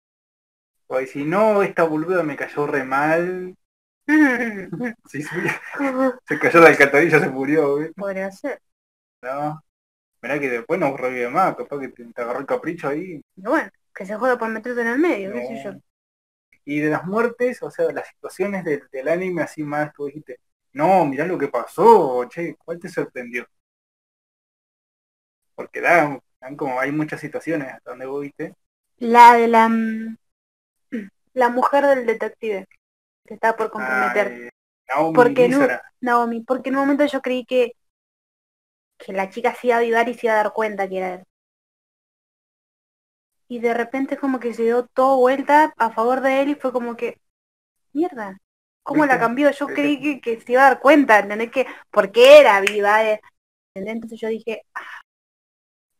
Pues 0.87 1.11
si 1.11 1.23
no, 1.23 1.63
esta 1.63 1.83
boluda 1.83 2.23
me 2.23 2.35
cayó 2.35 2.67
re 2.67 2.83
mal. 2.83 3.55
Sí, 5.07 5.21
sí, 5.23 5.29
se 6.27 6.39
cayó 6.39 6.61
de 6.61 6.67
alcantarilla, 6.67 7.19
se 7.19 7.29
murió, 7.29 7.77
¿viste? 7.77 7.93
Podría 7.99 8.31
ser. 8.31 8.59
No. 9.21 9.61
Mirá 10.21 10.39
que 10.39 10.49
después 10.49 10.79
no 10.79 10.95
revive 10.97 11.29
más, 11.29 11.55
capaz 11.55 11.79
que 11.79 11.89
te, 11.89 12.05
te 12.05 12.21
agarró 12.21 12.39
el 12.41 12.45
capricho 12.45 12.89
ahí. 12.89 13.21
Pero 13.35 13.51
bueno, 13.51 13.69
que 13.95 14.05
se 14.05 14.15
joda 14.15 14.37
por 14.37 14.49
meterte 14.49 14.81
en 14.81 14.87
el 14.87 14.99
medio, 14.99 15.31
qué 15.33 15.45
sé 15.47 15.63
yo. 15.63 15.71
No. 15.71 15.81
Y 16.65 16.79
de 16.79 16.89
las 16.89 17.05
muertes, 17.05 17.61
o 17.63 17.69
sea, 17.71 17.91
las 17.91 18.07
situaciones 18.07 18.63
del, 18.63 18.83
del 18.91 19.07
anime 19.07 19.43
así 19.43 19.63
más, 19.63 19.93
tú 19.93 20.05
dijiste, 20.07 20.39
no, 20.73 21.05
mirá 21.05 21.25
lo 21.25 21.37
que 21.37 21.47
pasó, 21.47 22.25
che, 22.29 22.55
¿cuál 22.57 22.79
te 22.79 22.89
sorprendió? 22.89 23.45
Porque 25.55 25.81
dan, 25.81 26.21
dan 26.39 26.55
como 26.55 26.79
hay 26.79 26.91
muchas 26.91 27.21
situaciones 27.21 27.73
hasta 27.73 27.91
donde 27.91 28.05
vos 28.05 28.21
viste. 28.21 28.53
La 28.97 29.33
de 29.33 29.47
la 29.47 29.67
mm, 29.69 30.17
la 31.33 31.49
mujer 31.49 31.85
del 31.87 32.05
detective 32.05 32.67
que 33.25 33.33
estaba 33.33 33.57
por 33.57 33.71
comprometer. 33.71 34.27
Ah, 34.27 34.35
eh, 34.35 34.49
Naomi 34.87 35.15
Porque 35.15 35.49
no-. 35.49 35.67
Naomi, 36.01 36.41
porque 36.41 36.69
en 36.69 36.75
un 36.75 36.81
momento 36.81 37.05
yo 37.05 37.21
creí 37.21 37.45
que 37.45 37.73
que 38.97 39.13
la 39.13 39.29
chica 39.29 39.53
se 39.53 39.67
iba 39.67 39.75
a 39.75 39.79
avivar 39.79 40.07
y 40.09 40.13
se 40.13 40.27
iba 40.27 40.33
a 40.33 40.37
dar 40.37 40.53
cuenta 40.53 40.87
que 40.87 40.97
era 40.97 41.13
él. 41.15 41.23
Y 43.47 43.59
de 43.59 43.73
repente 43.73 44.17
como 44.17 44.39
que 44.39 44.53
se 44.53 44.63
dio 44.63 44.87
todo 44.87 45.17
vuelta 45.17 45.73
a 45.77 45.91
favor 45.91 46.21
de 46.21 46.41
él 46.41 46.49
y 46.49 46.55
fue 46.55 46.71
como 46.71 46.95
que, 46.95 47.19
mierda, 47.93 48.39
¿cómo 48.83 49.05
la 49.05 49.19
cambió? 49.19 49.51
Yo 49.51 49.67
creí 49.67 50.01
que, 50.01 50.21
que 50.21 50.41
se 50.41 50.53
iba 50.53 50.65
a 50.65 50.69
dar 50.69 50.79
cuenta, 50.79 51.19
¿entendés? 51.19 51.51
Que 51.51 51.67
porque 51.91 52.39
era 52.39 52.59
viva, 52.61 53.05
eh. 53.05 53.21
Entonces 53.75 54.19
yo 54.19 54.29
dije, 54.29 54.63
ah, 54.73 54.81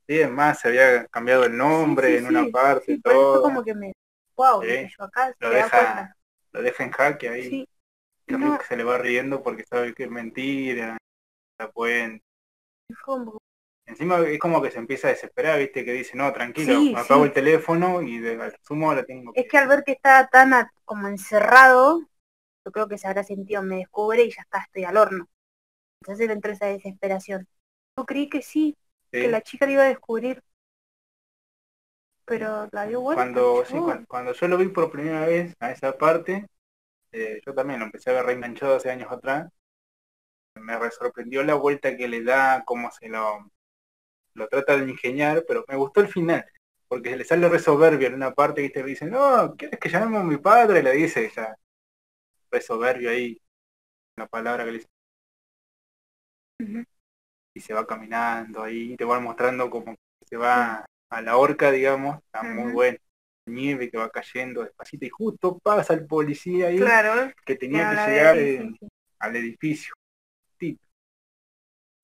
Sí, 0.07 0.19
es 0.19 0.29
más, 0.29 0.59
se 0.59 0.67
había 0.67 1.07
cambiado 1.07 1.45
el 1.45 1.57
nombre 1.57 2.09
sí, 2.09 2.19
en 2.19 2.27
una 2.27 2.41
sí, 2.43 2.51
parte, 2.51 2.93
eso 2.93 3.01
todo. 3.03 3.31
fue 3.31 3.41
como 3.41 3.63
que 3.63 3.73
me, 3.73 3.93
wow, 4.35 4.61
acá 4.99 5.35
Lo 5.39 5.49
deja-. 5.49 6.15
Lo 6.53 6.61
deja 6.61 6.83
en 6.83 6.91
jaque 6.91 7.29
ahí. 7.29 7.65
Que 8.27 8.37
no. 8.37 8.59
Se 8.67 8.77
le 8.77 8.83
va 8.83 8.97
riendo 8.97 9.43
porque 9.43 9.63
sabe 9.65 9.93
que 9.93 10.03
es 10.05 10.09
mentira. 10.11 10.97
La 11.59 11.71
pueden... 11.71 12.21
Encima 13.87 14.19
es 14.19 14.37
como 14.39 14.61
que 14.61 14.69
se 14.69 14.77
empieza 14.77 15.07
a 15.07 15.11
desesperar, 15.11 15.57
viste, 15.57 15.83
que 15.83 15.91
dice, 15.93 16.15
no, 16.15 16.31
tranquilo, 16.33 16.87
me 16.91 16.99
apago 16.99 17.25
el 17.25 17.33
teléfono 17.33 18.01
y 18.03 18.19
de, 18.19 18.39
al 18.39 18.55
sumo 18.61 18.93
la 18.93 19.03
tengo 19.03 19.33
Es 19.33 19.45
que 19.49 19.57
al 19.57 19.67
ver 19.67 19.83
que 19.83 19.91
estaba 19.93 20.27
tan 20.27 20.53
a- 20.53 20.71
como 20.85 21.07
encerrado, 21.07 22.01
yo 22.65 22.71
creo 22.71 22.87
que 22.87 22.97
se 22.97 23.07
habrá 23.07 23.23
sentido, 23.23 23.63
me 23.63 23.77
descubre 23.77 24.23
y 24.23 24.31
ya 24.31 24.41
está, 24.43 24.59
estoy 24.59 24.85
al 24.85 24.97
horno. 24.97 25.29
Entonces 26.01 26.27
le 26.27 26.33
entró 26.33 26.51
esa 26.53 26.67
desesperación. 26.67 27.47
Yo 27.97 28.05
creí 28.05 28.29
que 28.29 28.41
sí, 28.43 28.77
Sí. 29.11 29.21
que 29.21 29.27
la 29.27 29.41
chica 29.41 29.65
le 29.65 29.73
iba 29.73 29.83
a 29.83 29.87
descubrir. 29.87 30.41
Pero 32.25 32.67
la 32.71 32.87
dio 32.87 33.01
vuelta. 33.01 33.23
cuando, 33.23 33.65
sí, 33.65 33.77
cuando, 33.77 34.07
cuando 34.07 34.33
yo 34.33 34.47
lo 34.47 34.57
vi 34.57 34.67
por 34.69 34.91
primera 34.91 35.27
vez 35.27 35.55
a 35.59 35.71
esa 35.71 35.97
parte, 35.97 36.47
eh, 37.11 37.39
yo 37.45 37.53
también 37.53 37.79
lo 37.79 37.85
empecé 37.85 38.09
a 38.09 38.13
ver 38.13 38.25
reenganchado 38.25 38.75
hace 38.75 38.89
años 38.89 39.11
atrás, 39.11 39.49
me 40.55 40.77
re 40.77 40.91
sorprendió 40.91 41.43
la 41.43 41.55
vuelta 41.55 41.95
que 41.95 42.07
le 42.07 42.23
da, 42.23 42.63
cómo 42.65 42.91
se 42.91 43.09
lo, 43.09 43.51
lo 44.33 44.47
trata 44.47 44.77
de 44.77 44.89
ingeniar, 44.89 45.43
pero 45.47 45.65
me 45.67 45.75
gustó 45.75 46.01
el 46.01 46.07
final, 46.07 46.45
porque 46.87 47.11
se 47.11 47.17
le 47.17 47.23
sale 47.23 47.49
re 47.49 47.59
soberbio 47.59 48.07
en 48.07 48.15
una 48.15 48.33
parte 48.33 48.61
que 48.61 48.69
te 48.69 48.83
dice, 48.83 49.05
no, 49.05 49.55
¿quieres 49.55 49.79
que 49.79 49.89
llamemos 49.89 50.21
a 50.21 50.23
mi 50.23 50.37
padre? 50.37 50.83
Le 50.83 50.91
dice 50.93 51.25
ella, 51.25 51.55
re 52.51 52.61
soberbio 52.61 53.09
ahí, 53.09 53.39
la 54.17 54.27
palabra 54.27 54.65
que 54.65 54.71
le 54.71 54.77
dice. 54.79 54.89
Y 57.55 57.61
se 57.61 57.73
va 57.73 57.87
caminando 57.87 58.63
ahí, 58.63 58.95
te 58.97 59.05
van 59.05 59.23
mostrando 59.23 59.69
como 59.69 59.93
que 59.95 60.27
se 60.29 60.37
va 60.37 60.85
a 61.09 61.21
la 61.21 61.37
horca, 61.37 61.71
digamos, 61.71 62.17
está 62.17 62.43
muy 62.43 62.65
Ujú. 62.65 62.73
bueno. 62.73 62.97
Nieve 63.47 63.91
que 63.91 63.97
va 63.97 64.09
cayendo 64.09 64.63
despacito 64.63 65.05
y 65.05 65.09
justo 65.09 65.59
pasa 65.59 65.93
el 65.93 66.07
policía 66.07 66.67
ahí 66.67 66.77
Claro, 66.77 67.31
que 67.45 67.55
tenía 67.55 67.87
que 67.91 68.11
llegar 68.11 68.37
eh, 68.37 68.71
al 69.19 69.35
edificio. 69.35 69.93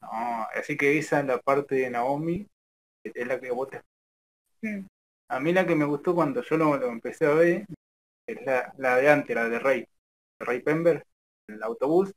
No, 0.01 0.48
así 0.55 0.77
que 0.77 0.98
esa 0.98 1.20
es 1.20 1.25
la 1.25 1.39
parte 1.39 1.75
de 1.75 1.89
Naomi, 1.89 2.48
es 3.03 3.27
la 3.27 3.39
que 3.39 3.51
vos 3.51 3.70
te... 3.70 3.81
Mm. 4.62 4.86
A 5.29 5.39
mí 5.39 5.53
la 5.53 5.65
que 5.65 5.75
me 5.75 5.86
gustó 5.86 6.13
cuando 6.13 6.41
yo 6.43 6.58
lo, 6.58 6.77
lo 6.77 6.88
empecé 6.88 7.25
a 7.25 7.34
ver 7.34 7.65
es 8.27 8.41
la, 8.46 8.74
la 8.77 8.98
de 8.98 9.10
antes, 9.10 9.36
la 9.36 9.48
de 9.50 9.60
Rey, 9.60 9.86
Rey 10.39 10.62
Pember, 10.62 11.05
el 11.48 11.63
autobús. 11.63 12.13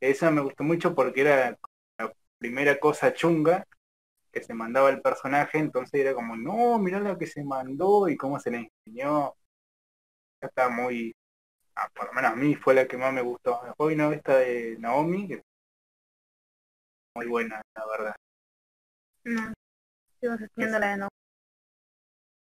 Esa 0.00 0.30
me 0.30 0.40
gustó 0.40 0.64
mucho 0.64 0.94
porque 0.94 1.22
era 1.22 1.58
primera 2.44 2.78
cosa 2.78 3.14
chunga 3.14 3.66
que 4.30 4.42
se 4.42 4.52
mandaba 4.52 4.90
el 4.90 5.00
personaje, 5.00 5.56
entonces 5.56 5.98
era 5.98 6.12
como, 6.12 6.36
no, 6.36 6.78
mirá 6.78 7.00
la 7.00 7.16
que 7.16 7.26
se 7.26 7.42
mandó 7.42 8.06
y 8.06 8.18
cómo 8.18 8.38
se 8.38 8.50
le 8.50 8.70
enseñó. 8.86 9.32
Está 10.42 10.68
muy, 10.68 11.14
ah, 11.74 11.88
por 11.94 12.08
lo 12.08 12.12
menos 12.12 12.32
a 12.32 12.36
mí 12.36 12.54
fue 12.54 12.74
la 12.74 12.86
que 12.86 12.98
más 12.98 13.14
me 13.14 13.22
gustó. 13.22 13.62
Después 13.64 13.96
vino 13.96 14.12
esta 14.12 14.36
de 14.36 14.76
Naomi, 14.78 15.26
que 15.26 15.42
muy 17.16 17.28
buena, 17.28 17.62
la 17.74 17.86
verdad. 17.86 18.14
No, 19.24 19.54
sigo 20.20 20.36
sosteniendo 20.36 20.78
la 20.78 20.90
de 20.90 20.96
no. 20.98 21.08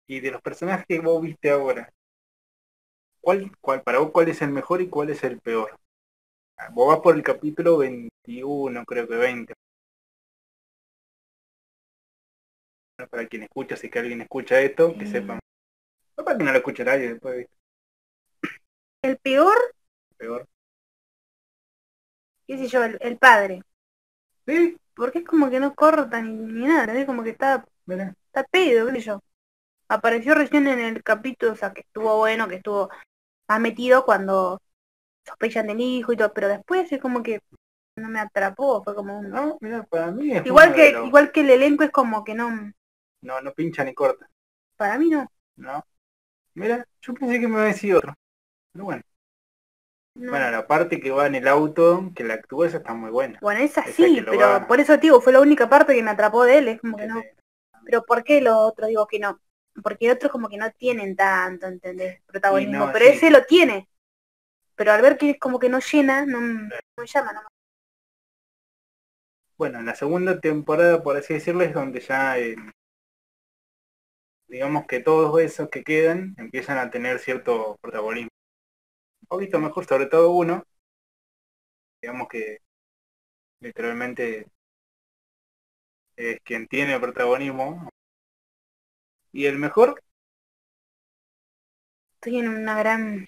Y 0.07 0.19
de 0.19 0.29
los 0.29 0.43
personajes 0.43 0.85
que 0.87 0.99
vos 0.99 1.19
viste 1.23 1.49
ahora, 1.49 1.89
¿cuál, 3.19 3.51
cuál, 3.61 3.81
para 3.81 3.97
vos 3.97 4.11
cuál 4.11 4.29
es 4.29 4.43
el 4.43 4.51
mejor 4.51 4.79
y 4.79 4.89
cuál 4.89 5.09
es 5.09 5.23
el 5.23 5.39
peor? 5.39 5.75
Ah, 6.57 6.69
Vos 6.71 6.87
vas 6.87 6.99
por 6.99 7.15
el 7.15 7.23
capítulo 7.23 7.77
21, 7.77 8.85
creo 8.85 9.07
que 9.07 9.15
20. 9.15 9.53
Para 12.97 13.27
quien 13.27 13.43
escucha, 13.43 13.75
si 13.77 13.87
es 13.87 13.91
que 13.93 13.99
alguien 13.99 14.21
escucha 14.21 14.59
esto, 14.59 14.93
que 14.97 15.05
Mm. 15.05 15.11
sepan. 15.11 15.39
Capaz 16.15 16.37
que 16.37 16.43
no 16.43 16.51
lo 16.51 16.57
escucha 16.57 16.83
nadie 16.83 17.09
después, 17.13 17.37
¿viste? 17.37 17.53
El 19.01 19.17
peor, 19.17 19.57
peor. 20.17 20.47
qué 22.47 22.57
sé 22.57 22.67
yo, 22.67 22.83
el, 22.83 22.97
el 23.01 23.17
padre. 23.17 23.61
Sí, 24.47 24.77
Porque 24.95 25.19
es 25.19 25.25
como 25.25 25.49
que 25.49 25.59
no 25.59 25.75
corta 25.75 26.21
ni, 26.21 26.31
ni 26.33 26.65
nada, 26.67 26.93
es 26.93 27.05
como 27.05 27.23
que 27.23 27.31
está, 27.31 27.65
mira. 27.85 28.15
está 28.27 28.43
pedo, 28.45 28.87
qué 28.87 28.93
sé 28.93 29.01
yo. 29.01 29.19
Apareció 29.89 30.35
recién 30.35 30.67
en 30.67 30.79
el 30.79 31.03
capítulo, 31.03 31.53
o 31.53 31.55
sea, 31.55 31.73
que 31.73 31.81
estuvo 31.81 32.17
bueno, 32.17 32.47
que 32.47 32.55
estuvo 32.55 32.89
más 33.49 33.61
metido 33.61 34.05
cuando 34.05 34.61
sospechan 35.25 35.67
del 35.67 35.81
hijo 35.81 36.13
y 36.13 36.17
todo, 36.17 36.33
pero 36.33 36.49
después 36.49 36.91
es 36.91 37.01
como 37.01 37.23
que 37.23 37.41
no 37.97 38.09
me 38.09 38.19
atrapó, 38.19 38.83
fue 38.83 38.95
como 38.95 39.19
un... 39.19 39.29
No, 39.31 39.57
mira, 39.61 39.83
para 39.83 40.11
mí 40.11 40.31
es 40.33 40.45
Igual 40.45 40.73
que, 40.75 40.91
los- 40.91 41.07
igual 41.07 41.31
que 41.31 41.41
el 41.41 41.49
elenco 41.51 41.83
es 41.83 41.91
como 41.91 42.23
que 42.23 42.35
no, 42.35 42.49
No, 43.27 43.41
no 43.41 43.53
pincha 43.53 43.83
ni 43.83 43.93
corta, 43.93 44.29
para 44.75 44.97
mí 44.97 45.09
no. 45.09 45.27
¿no? 45.57 45.83
Mira, 46.55 46.87
yo 47.01 47.13
pensé 47.15 47.39
que 47.39 47.47
me 47.47 47.55
iba 47.55 47.63
a 47.63 47.67
decir 47.67 47.95
otro. 47.95 48.13
Pero 48.73 48.85
bueno. 48.85 49.03
no. 50.15 50.31
Bueno, 50.31 50.51
la 50.51 50.67
parte 50.67 50.99
que 50.99 51.11
va 51.11 51.27
en 51.27 51.35
el 51.35 51.47
auto, 51.47 52.11
que 52.15 52.23
la 52.23 52.35
actúa, 52.35 52.67
esa 52.67 52.77
está 52.77 52.93
muy 52.93 53.11
buena. 53.11 53.39
Bueno, 53.41 53.61
esa 53.61 53.81
esa 53.81 53.93
sí, 53.93 54.19
lo 54.21 54.31
pero 54.31 54.39
va- 54.39 54.67
por 54.67 54.79
eso, 54.79 54.99
tío, 54.99 55.21
fue 55.21 55.31
la 55.33 55.41
única 55.41 55.69
parte 55.69 55.93
que 55.95 56.03
me 56.03 56.11
atrapó 56.11 56.43
de 56.43 56.57
él, 56.57 56.67
es 56.69 56.81
como 56.81 56.97
que 56.97 57.05
no. 57.05 57.23
Pero 57.85 58.03
¿por 58.03 58.23
qué 58.23 58.41
los 58.41 58.55
otros 58.55 58.89
digo 58.89 59.07
que 59.07 59.19
no? 59.19 59.39
Porque 59.83 60.11
otros 60.11 60.31
como 60.31 60.49
que 60.49 60.57
no 60.57 60.71
tienen 60.71 61.15
tanto, 61.15 61.67
¿entendés? 61.67 62.21
Protagonismo, 62.25 62.85
no, 62.85 62.91
pero 62.91 63.05
sí. 63.05 63.11
ese 63.11 63.29
lo 63.29 63.43
tiene. 63.45 63.87
Pero 64.75 64.91
al 64.93 65.01
ver 65.01 65.17
que 65.17 65.31
es 65.31 65.39
como 65.39 65.59
que 65.59 65.69
no 65.69 65.79
llena, 65.79 66.25
no, 66.25 66.41
no 66.41 66.69
me 66.97 67.07
llama, 67.07 67.33
no. 67.33 67.41
Bueno, 69.57 69.79
en 69.79 69.85
la 69.85 69.95
segunda 69.95 70.39
temporada, 70.39 71.03
por 71.03 71.17
así 71.17 71.33
decirlo, 71.35 71.63
es 71.63 71.73
donde 71.73 71.99
ya, 71.99 72.37
eh, 72.39 72.55
digamos 74.47 74.85
que 74.87 74.99
todos 75.01 75.39
esos 75.41 75.69
que 75.69 75.83
quedan 75.83 76.35
empiezan 76.37 76.77
a 76.77 76.89
tener 76.91 77.19
cierto 77.19 77.77
protagonismo. 77.81 78.29
Un 79.23 79.27
poquito 79.29 79.59
mejor, 79.59 79.85
sobre 79.85 80.07
todo 80.07 80.31
uno, 80.31 80.63
digamos 82.01 82.27
que 82.27 82.59
literalmente 83.61 84.47
es 86.17 86.39
quien 86.43 86.67
tiene 86.67 86.99
protagonismo. 86.99 87.89
Y 89.31 89.45
el 89.45 89.57
mejor, 89.57 90.03
Estoy 92.15 92.37
en 92.39 92.49
una 92.49 92.77
gran... 92.77 93.27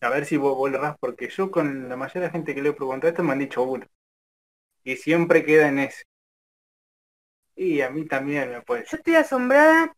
a 0.00 0.08
ver 0.08 0.24
si 0.24 0.36
vos, 0.36 0.56
vos 0.56 0.70
le 0.70 0.76
errás, 0.76 0.96
porque 1.00 1.28
yo 1.30 1.50
con 1.50 1.88
la 1.88 1.96
mayoría 1.96 2.22
de 2.22 2.26
la 2.28 2.32
gente 2.32 2.54
que 2.54 2.62
le 2.62 2.68
he 2.68 2.72
preguntado 2.74 3.08
esto 3.10 3.24
me 3.24 3.32
han 3.32 3.40
dicho 3.40 3.62
uno. 3.64 3.84
Y 4.84 4.96
siempre 4.96 5.44
queda 5.44 5.68
en 5.68 5.80
ese. 5.80 6.04
Y 7.56 7.80
a 7.80 7.90
mí 7.90 8.06
también 8.06 8.50
me 8.50 8.62
puede 8.62 8.84
Yo 8.90 8.96
estoy 8.96 9.16
asombrada, 9.16 9.92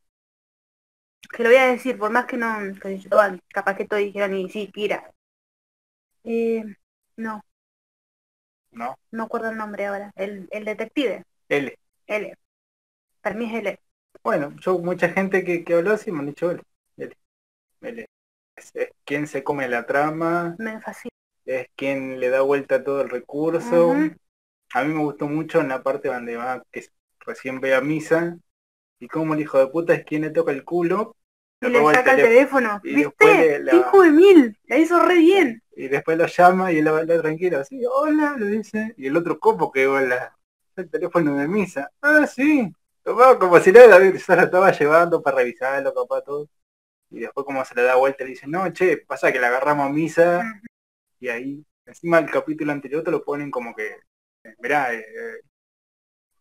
que 1.33 1.43
lo 1.45 1.49
voy 1.51 1.59
a 1.59 1.67
decir, 1.69 1.97
por 1.99 2.11
más 2.11 2.27
que 2.27 2.37
no, 2.37 2.49
que 2.81 2.99
yo, 2.99 3.09
bueno, 3.11 3.39
capaz 3.49 3.77
que 3.77 3.85
todos 3.87 4.03
dijeran, 4.03 4.35
y 4.35 4.49
sí, 4.51 4.71
Kira. 4.73 5.13
Eh, 6.25 6.63
no, 7.17 7.43
¿no? 8.73 8.97
no 9.11 9.25
acuerdo 9.25 9.51
el 9.51 9.57
nombre 9.57 9.87
ahora. 9.87 10.13
El, 10.17 10.49
el 10.53 10.65
detective, 10.65 11.25
L. 11.49 11.71
L. 12.07 12.35
Para 13.23 13.37
mí 13.37 13.47
es 13.47 13.55
L. 13.55 13.81
Bueno, 14.23 14.55
yo 14.61 14.79
mucha 14.79 15.09
gente 15.11 15.45
que, 15.45 15.65
que 15.65 15.75
habló 15.75 15.93
así 15.93 16.11
me 16.13 16.21
han 16.21 16.27
dicho 16.27 16.51
él. 16.51 16.63
él, 16.97 17.17
él 17.83 18.01
es, 18.57 18.73
es 18.75 18.91
quien 19.05 19.27
se 19.29 19.45
come 19.45 19.69
la 19.69 19.87
trama, 19.87 20.59
Me 20.59 20.81
fascina. 20.83 21.11
es 21.47 21.69
quien 21.77 22.21
le 22.21 22.31
da 22.31 22.43
vuelta 22.43 22.77
a 22.77 22.85
todo 22.85 23.03
el 23.03 23.11
recurso, 23.11 23.93
a 24.75 24.85
mí 24.85 24.95
me 24.95 25.01
gustó 25.05 25.29
mucho 25.29 25.61
en 25.61 25.69
la 25.71 25.83
parte 25.83 26.09
donde 26.09 26.37
va, 26.37 26.65
que 26.73 26.87
recién 27.27 27.61
ve 27.61 27.75
a 27.75 27.81
misa, 27.81 28.39
y 28.99 29.09
como 29.09 29.35
el 29.35 29.41
hijo 29.41 29.59
de 29.59 29.69
puta 29.69 29.95
es 29.95 30.05
quien 30.05 30.23
le 30.23 30.31
toca 30.31 30.53
el 30.53 30.65
culo. 30.65 31.17
Y 31.61 31.69
le 31.69 31.85
saca 31.85 32.13
el 32.13 32.23
teléfono. 32.23 32.81
¿Viste? 32.83 33.59
la- 33.61 33.75
Hijo 33.75 34.03
de 34.03 34.11
mil. 34.11 34.59
La 34.65 34.79
hizo 34.79 34.99
re 35.01 35.17
bien. 35.19 35.63
Y 35.75 35.89
después 35.89 36.17
lo 36.17 36.27
llama 36.27 36.73
y 36.73 36.79
él 36.79 36.87
va 36.93 36.99
habla 36.99 37.21
tranquilo, 37.21 37.59
así, 37.59 37.83
hola, 37.85 38.37
le 38.39 38.47
dice. 38.47 38.95
Y 38.97 39.07
el 39.07 39.17
otro 39.17 39.39
copo 39.39 39.71
que 39.71 39.87
hola, 39.87 40.37
el 40.77 40.91
teléfono 40.91 41.37
de 41.37 41.49
misa. 41.49 41.91
Ah, 42.01 42.27
sí. 42.27 42.73
Tomaba 43.03 43.39
como 43.39 43.59
si 43.61 43.73
nada, 43.73 43.99
se 44.19 44.37
lo 44.37 44.43
estaba 44.43 44.73
llevando 44.73 45.23
para 45.23 45.39
revisarlo, 45.39 45.93
capaz 45.95 46.23
todo. 46.23 46.49
Y 47.11 47.21
después 47.21 47.45
como 47.47 47.65
se 47.65 47.75
le 47.75 47.83
da 47.83 47.97
vuelta 47.97 48.25
le 48.25 48.31
dice, 48.31 48.47
no, 48.47 48.71
che, 48.73 48.99
pasa 48.99 49.33
que 49.33 49.39
le 49.41 49.47
agarramos 49.47 49.87
a 49.87 49.93
misa. 49.93 50.43
Y 51.21 51.29
ahí, 51.29 51.65
encima 51.87 52.19
el 52.19 52.31
capítulo 52.31 52.73
anterior 52.73 53.03
te 53.05 53.11
lo 53.11 53.25
ponen 53.25 53.51
como 53.51 53.75
que, 53.75 53.87
eh, 54.45 54.55
mirá, 54.59 54.93
eh, 54.95 55.05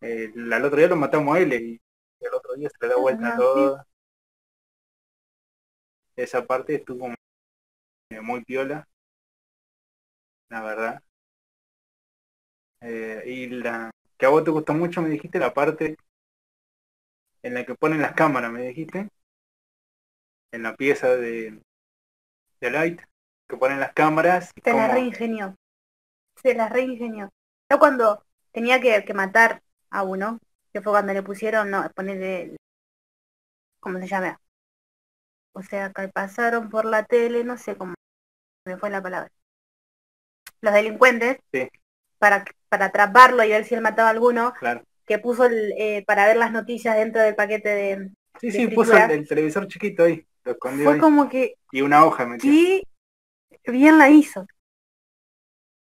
eh, 0.00 0.32
eh, 0.34 0.54
al 0.54 0.64
otro 0.64 0.78
día 0.78 0.88
lo 0.88 0.96
matamos 0.96 1.36
a 1.36 1.40
él 1.40 1.52
y 1.54 1.80
el 2.20 2.34
otro 2.34 2.54
día 2.54 2.68
se 2.70 2.86
le 2.86 2.92
da 2.94 3.00
vuelta 3.00 3.28
a 3.28 3.34
Ah, 3.34 3.36
todo. 3.36 3.86
Esa 6.16 6.44
parte 6.46 6.74
estuvo 6.74 7.08
eh, 8.10 8.20
muy 8.20 8.44
piola, 8.44 8.88
la 10.48 10.62
verdad. 10.62 11.02
Eh, 12.80 13.22
y 13.26 13.46
la 13.48 13.90
que 14.18 14.26
a 14.26 14.30
vos 14.30 14.44
te 14.44 14.50
gustó 14.50 14.72
mucho, 14.74 15.02
me 15.02 15.10
dijiste, 15.10 15.38
la 15.38 15.52
parte 15.52 15.96
en 17.42 17.54
la 17.54 17.64
que 17.64 17.74
ponen 17.74 18.02
las 18.02 18.12
cámaras, 18.12 18.52
me 18.52 18.60
dijiste, 18.60 19.08
en 20.52 20.62
la 20.62 20.74
pieza 20.76 21.14
de, 21.14 21.60
de 22.60 22.70
Light, 22.70 23.00
que 23.48 23.56
ponen 23.56 23.80
las 23.80 23.92
cámaras. 23.92 24.52
Se 24.62 24.72
la 24.72 24.88
cómo- 24.88 24.94
reingenió. 24.94 25.54
Se 26.42 26.54
la 26.54 26.68
reingenió. 26.68 27.30
Yo 27.70 27.78
cuando 27.78 28.24
tenía 28.52 28.80
que, 28.80 29.04
que 29.04 29.14
matar 29.14 29.62
a 29.96 30.02
uno, 30.04 30.38
que 30.72 30.80
fue 30.82 30.92
cuando 30.92 31.12
le 31.14 31.22
pusieron, 31.22 31.70
no, 31.70 31.88
ponerle, 31.94 32.56
¿cómo 33.80 33.98
se 33.98 34.06
llama? 34.08 34.38
O 35.54 35.62
sea, 35.62 35.90
que 35.92 36.08
pasaron 36.08 36.68
por 36.68 36.84
la 36.84 37.04
tele, 37.04 37.42
no 37.42 37.56
sé 37.56 37.76
cómo 37.76 37.94
me 38.66 38.76
fue 38.76 38.90
la 38.90 39.02
palabra. 39.02 39.30
Los 40.60 40.74
delincuentes, 40.74 41.38
Sí. 41.52 41.68
para, 42.18 42.44
para 42.68 42.86
atraparlo 42.86 43.42
y 43.44 43.50
ver 43.50 43.64
si 43.64 43.74
él 43.74 43.80
mataba 43.80 44.08
a 44.08 44.12
alguno, 44.12 44.52
Claro. 44.58 44.82
que 45.06 45.18
puso 45.18 45.46
el, 45.46 45.72
eh, 45.78 46.04
para 46.06 46.26
ver 46.26 46.36
las 46.36 46.52
noticias 46.52 46.96
dentro 46.96 47.22
del 47.22 47.34
paquete 47.34 47.68
de... 47.68 48.10
Sí, 48.40 48.48
de 48.48 48.52
sí, 48.52 48.68
puso 48.68 48.96
el, 48.96 49.10
el 49.10 49.28
televisor 49.28 49.66
chiquito 49.66 50.04
ahí, 50.04 50.26
lo 50.44 50.52
escondió 50.52 50.84
Fue 50.84 50.94
ahí, 50.94 51.00
como 51.00 51.28
que, 51.28 51.54
y 51.72 51.80
una 51.80 52.04
hoja 52.04 52.26
metió. 52.26 52.50
qué 52.50 53.70
bien 53.70 53.98
la 53.98 54.10
hizo. 54.10 54.46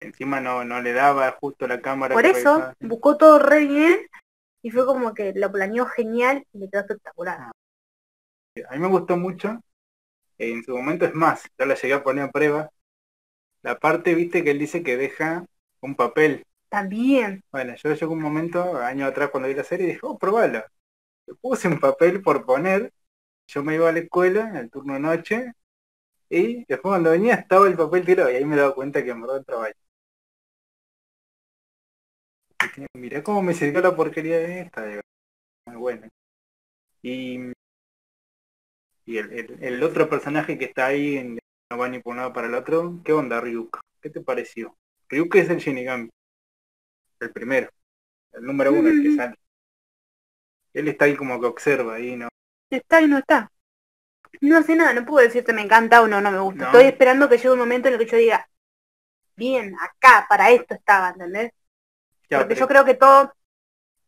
Encima 0.02 0.40
no, 0.40 0.64
no 0.64 0.80
le 0.80 0.92
daba 0.92 1.30
justo 1.40 1.66
la 1.66 1.80
cámara. 1.80 2.14
Por 2.14 2.26
eso 2.26 2.73
buscó 2.80 3.16
todo 3.16 3.38
re 3.38 3.66
bien 3.66 4.00
y 4.62 4.71
fue 4.71 4.85
como 4.87 5.14
que 5.14 5.32
lo 5.35 5.50
planeó 5.50 5.87
genial 5.87 6.47
y 6.52 6.59
le 6.59 6.71
quedó 6.71 6.82
espectacular. 6.82 7.52
A 8.68 8.75
mí 8.75 8.78
me 8.78 8.88
gustó 8.88 9.16
mucho. 9.16 9.61
En 10.38 10.62
su 10.64 10.76
momento 10.76 11.04
es 11.04 11.14
más, 11.14 11.44
yo 11.59 11.66
la 11.66 11.74
llegué 11.74 11.94
a 11.94 12.03
poner 12.03 12.24
a 12.24 12.31
prueba. 12.31 12.70
La 13.62 13.79
parte, 13.79 14.14
viste, 14.14 14.42
que 14.42 14.50
él 14.50 14.59
dice 14.59 14.83
que 14.83 14.96
deja 14.96 15.46
un 15.81 15.94
papel. 15.94 16.44
También, 16.68 17.44
Bueno, 17.53 17.74
yo 17.77 17.92
llegó 17.92 18.12
un 18.12 18.22
momento, 18.22 18.79
años 18.79 19.09
atrás 19.09 19.31
cuando 19.31 19.48
vi 19.48 19.55
la 19.55 19.62
serie, 19.62 19.87
dije, 19.87 20.00
oh, 20.03 20.18
probalo. 20.18 20.64
Le 21.27 21.35
puse 21.35 21.68
un 21.68 21.79
papel 21.79 22.22
por 22.22 22.44
poner. 22.44 22.92
Yo 23.46 23.62
me 23.62 23.74
iba 23.74 23.88
a 23.88 23.92
la 23.92 24.00
escuela, 24.00 24.48
en 24.48 24.57
el 24.57 24.70
turno 24.70 24.94
de 24.94 25.00
noche, 25.00 25.53
y 26.31 26.64
después 26.64 26.92
cuando 26.92 27.11
venía 27.11 27.35
estaba 27.35 27.68
el 27.68 27.77
papel 27.77 28.07
tirado, 28.07 28.31
y 28.31 28.37
ahí 28.37 28.44
me 28.44 28.57
daba 28.57 28.74
cuenta 28.74 29.05
que 29.05 29.11
en 29.11 29.20
verdad 29.20 29.37
entraba 29.38 29.68
Dije, 32.62 32.87
Mirá 32.94 33.22
cómo 33.22 33.42
me 33.42 33.55
sirvió 33.55 33.81
la 33.81 33.94
porquería 33.96 34.38
de 34.38 34.61
esta, 34.61 34.85
digo. 34.87 35.03
Muy 35.66 35.77
buena. 35.77 36.09
Y, 37.03 37.53
y 39.05 39.18
el, 39.18 39.33
el- 39.33 39.62
el 39.62 39.83
otro 39.83 40.09
personaje 40.09 40.59
que 40.59 40.66
está 40.66 40.87
ahí, 40.87 41.16
en- 41.16 41.38
no 41.70 41.79
va 41.79 41.88
ni 41.88 42.01
por 42.01 42.12
un 42.12 42.18
lado 42.18 42.33
para 42.33 42.46
el 42.48 42.55
otro, 42.55 43.01
¿qué 43.05 43.12
onda, 43.12 43.40
Ryuk? 43.40 43.81
¿Qué 44.01 44.11
te 44.11 44.20
pareció? 44.20 44.77
Ryuk 45.09 45.35
es 45.37 45.51
el 45.51 45.59
Shinigami, 45.59 46.09
el 47.20 47.33
primero, 47.33 47.70
el 48.33 48.42
número 48.44 48.72
uno, 48.72 48.88
el 48.88 49.03
que 49.03 49.09
Mm. 49.11 49.16
sale. 49.16 49.37
Él 50.75 50.88
está 50.88 51.05
ahí 51.07 51.16
como 51.16 51.40
que 51.40 51.46
observa 51.46 51.94
ahí, 51.94 52.16
¿no? 52.16 52.29
está 52.70 53.03
y 53.03 53.09
no 53.09 53.18
está. 53.18 53.51
No 54.40 54.62
sé 54.62 54.75
nada, 54.77 54.94
no 54.94 55.05
puedo 55.05 55.25
decirte 55.27 55.53
me 55.53 55.62
encanta 55.62 56.01
o 56.03 56.09
no, 56.09 56.20
no 56.20 56.31
me 56.31 56.38
gusta. 56.40 56.61
No. 56.61 56.66
Estoy 56.66 56.85
esperando 56.87 57.29
que 57.29 57.37
llegue 57.37 57.51
un 57.51 57.59
momento 57.59 57.88
en 57.88 57.94
el 57.94 58.01
que 58.01 58.07
yo 58.07 58.16
diga, 58.16 58.48
bien, 59.37 59.75
acá, 59.81 60.27
para 60.29 60.51
esto 60.51 60.75
estaba, 60.75 61.11
¿entendés? 61.11 61.53
Porque 62.38 62.55
yo 62.55 62.68
creo 62.68 62.85
que 62.85 62.95
todo, 62.95 63.33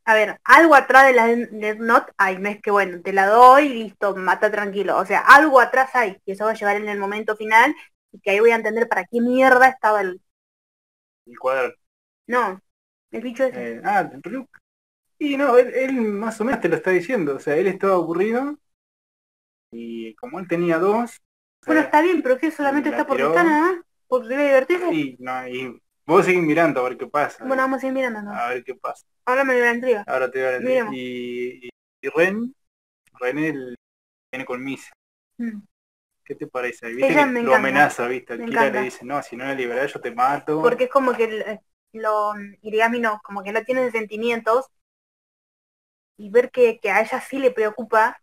a 0.05 0.15
ver, 0.15 0.41
algo 0.45 0.75
atrás 0.75 1.07
de 1.07 1.13
la 1.15 1.27
Death 1.27 1.79
Note 1.79 2.13
hay, 2.19 2.39
no 2.39 2.49
es 2.49 2.61
que 2.61 2.71
bueno, 2.71 3.01
te 3.03 3.13
la 3.13 3.27
doy 3.27 3.67
y 3.67 3.75
listo, 3.85 4.15
mata 4.17 4.51
tranquilo. 4.51 4.99
O 4.99 5.07
sea, 5.07 5.21
algo 5.21 5.61
atrás 5.61 5.91
hay, 5.95 6.19
y 6.25 6.33
eso 6.33 6.45
va 6.45 6.51
a 6.51 6.55
llegar 6.55 6.77
en 6.77 6.89
el 6.89 6.99
momento 6.99 7.37
final, 7.37 7.75
y 8.13 8.21
que 8.21 8.31
ahí 8.31 8.41
voy 8.41 8.51
a 8.51 8.57
entender 8.57 8.89
para 8.89 9.05
qué 9.05 9.21
mierda 9.21 9.69
estaba 9.69 10.03
el... 10.03 10.21
el 11.27 11.39
cuadro. 11.39 11.75
No, 12.27 12.61
el 13.11 13.23
bicho 13.23 13.45
ese. 13.45 13.77
Eh, 13.77 13.81
ah. 13.85 14.11
Y 15.19 15.37
no, 15.37 15.57
él, 15.57 15.73
él 15.75 15.93
más 16.03 16.41
o 16.41 16.45
menos 16.45 16.61
te 16.61 16.69
lo 16.69 16.77
está 16.77 16.91
diciendo. 16.91 17.37
O 17.37 17.39
sea, 17.39 17.57
él 17.57 17.67
estaba 17.67 17.95
aburrido. 17.95 18.59
Y 19.71 20.15
como 20.17 20.39
él 20.39 20.49
tenía 20.49 20.79
dos. 20.79 21.21
bueno, 21.67 21.81
está 21.81 22.03
bien, 22.03 22.23
pero 22.23 22.39
que 22.39 22.51
solamente 22.51 22.91
la 22.91 22.99
está 22.99 23.13
está 23.15 23.45
nada 23.45 23.61
más, 23.61 23.85
porque 24.07 24.29
debe 24.29 24.45
divertirse. 24.45 24.95
y, 24.95 25.17
no, 25.19 25.49
y 25.49 25.83
vos 26.07 26.25
seguís 26.25 26.43
mirando 26.43 26.81
a 26.81 26.89
ver 26.89 26.99
qué 26.99 27.07
pasa. 27.07 27.45
Bueno, 27.45 27.63
vamos 27.63 27.83
a 27.83 27.87
ir 27.87 27.93
mirando, 27.93 28.23
¿no? 28.23 28.33
A 28.33 28.49
ver 28.51 28.65
qué 28.65 28.75
pasa. 28.75 29.07
Háblame 29.27 29.55
de 29.55 29.61
la 29.61 29.73
intriga. 29.75 30.05
Ahora 30.07 30.31
te 30.31 30.39
voy 30.39 30.49
a 30.49 30.61
decir. 30.61 30.67
Miremos. 30.67 30.95
Y, 30.95 31.67
y, 31.67 31.71
y 32.03 32.09
Ren, 32.11 32.55
Ren 33.21 33.39
él 33.39 33.77
viene 34.33 34.47
con 34.47 34.63
Misa. 34.65 34.93
Mm. 35.39 35.63
¿Qué 36.25 36.35
te 36.35 36.47
parece? 36.47 36.89
¿Viste 36.89 37.15
Ella 37.15 37.27
que 37.27 37.33
me 37.33 37.41
lo 37.41 37.53
encanta. 37.53 37.55
amenaza, 37.55 38.09
viste? 38.09 38.37
Me 38.39 38.45
Kira 38.45 38.71
le 38.71 38.79
encanta. 38.79 38.81
dice, 38.81 39.05
no, 39.05 39.23
si 39.23 39.37
no 39.37 39.45
la 39.45 39.55
liberás 39.55 39.93
yo 39.93 40.01
te 40.01 40.11
mato. 40.11 40.61
Porque 40.61 40.85
es 40.85 40.91
como 40.91 41.15
que 41.15 41.25
el- 41.25 41.61
lo 41.93 42.33
Irigami 42.63 42.99
no, 43.01 43.21
como 43.23 43.43
que 43.45 43.53
no 43.53 43.63
tiene 43.63 43.91
sentimientos 43.93 44.67
y 46.17 46.31
ver 46.31 46.51
que, 46.51 46.79
que 46.81 46.91
a 46.91 47.01
ella 47.03 47.21
sí 47.21 47.39
le 47.39 47.51
preocupa 47.51 48.19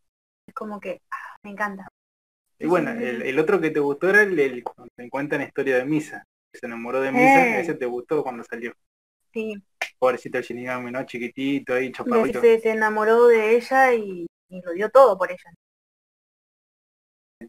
es 0.48 0.54
como 0.54 0.80
que 0.80 1.02
ah, 1.12 1.38
me 1.44 1.52
encanta. 1.52 1.88
Y 2.60 2.67
bueno, 2.67 2.91
el, 2.91 3.24
el 3.24 3.39
otro 3.39 3.60
que 3.60 3.72
te 3.72 3.80
gustó 3.80 4.10
era 4.10 4.22
el, 4.22 4.39
el 4.39 4.63
cuando 4.63 4.88
te 4.96 5.10
cuentan 5.10 5.41
historia 5.41 5.78
de 5.78 5.86
Misa. 5.86 6.24
Se 6.54 6.66
enamoró 6.66 7.02
de 7.02 7.12
Misa, 7.12 7.48
Eh. 7.58 7.62
ese 7.62 7.74
te 7.76 7.86
gustó 7.86 8.24
cuando 8.24 8.44
salió. 8.44 8.74
Sí, 9.34 9.56
Pobrecito 9.98 10.38
el 10.40 10.44
Shinigami, 10.44 10.92
¿no? 10.92 11.06
Chiquitito 11.06 11.74
ahí, 11.74 11.92
chaparrito. 11.92 12.42
se, 12.42 12.60
se 12.60 12.72
enamoró 12.72 13.28
de 13.28 13.56
ella 13.56 13.94
y, 13.94 14.26
y 14.50 14.62
lo 14.62 14.72
dio 14.72 14.90
todo 14.90 15.18
por 15.18 15.32
ella. 15.32 15.52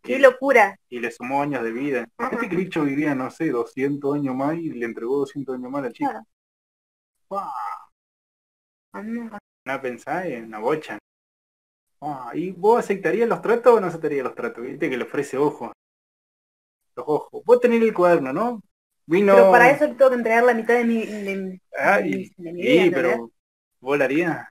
Qué 0.03 0.15
Y, 0.17 0.19
locura. 0.19 0.79
y 0.88 1.01
le 1.01 1.11
sumó 1.11 1.43
años 1.43 1.62
de 1.62 1.73
vida. 1.73 2.07
Este 2.31 2.49
que 2.49 2.57
bicho 2.57 2.85
vivía, 2.85 3.15
no 3.15 3.31
sé, 3.31 3.51
200 3.51 4.15
años 4.15 4.35
más 4.35 4.57
y 4.57 4.71
le 4.71 4.87
entregó 4.87 5.19
200 5.19 5.57
años 5.57 5.71
más 5.71 5.83
a 5.83 5.87
la 5.87 5.93
chica. 5.93 6.11
Claro. 6.11 6.27
¡Guau! 7.29 7.51
A 8.93 9.03
mí 9.03 9.11
me 9.11 9.19
encanta. 9.27 9.38
Una 9.65 9.81
pensada 9.81 10.27
en 10.27 10.45
una 10.47 10.59
bocha. 10.59 10.99
Ah, 12.01 12.33
¿Y 12.35 12.51
vos 12.53 12.79
aceptarías 12.81 13.29
los 13.29 13.41
tratos 13.43 13.75
o 13.77 13.81
no 13.81 13.87
aceptarías 13.87 14.25
los 14.25 14.35
tratos? 14.35 14.65
Viste 14.65 14.91
que 14.91 14.97
le 14.97 15.05
ofrece 15.05 15.37
ojos. 15.38 15.73
Los 16.97 17.05
ojos. 17.09 17.43
Vos 17.45 17.61
tenés 17.61 17.83
el 17.83 17.95
cuaderno, 17.95 18.33
¿no? 18.33 18.62
Vino... 19.07 19.31
Pero 19.31 19.49
para 19.51 19.71
eso 19.71 19.87
tengo 19.97 20.11
que 20.11 20.17
entregar 20.17 20.45
la 20.45 20.55
mitad 20.55 20.75
de 20.75 20.85
mi, 20.85 21.05
de, 21.07 21.61
Ah, 21.79 22.01
de 22.01 22.05
y- 22.05 22.11
mi- 22.11 22.33
de 22.37 22.53
mi 22.53 22.62
Sí, 22.62 22.67
vida, 22.67 22.85
¿entendés? 22.85 23.21
pero 23.21 23.33
harías. 24.05 24.47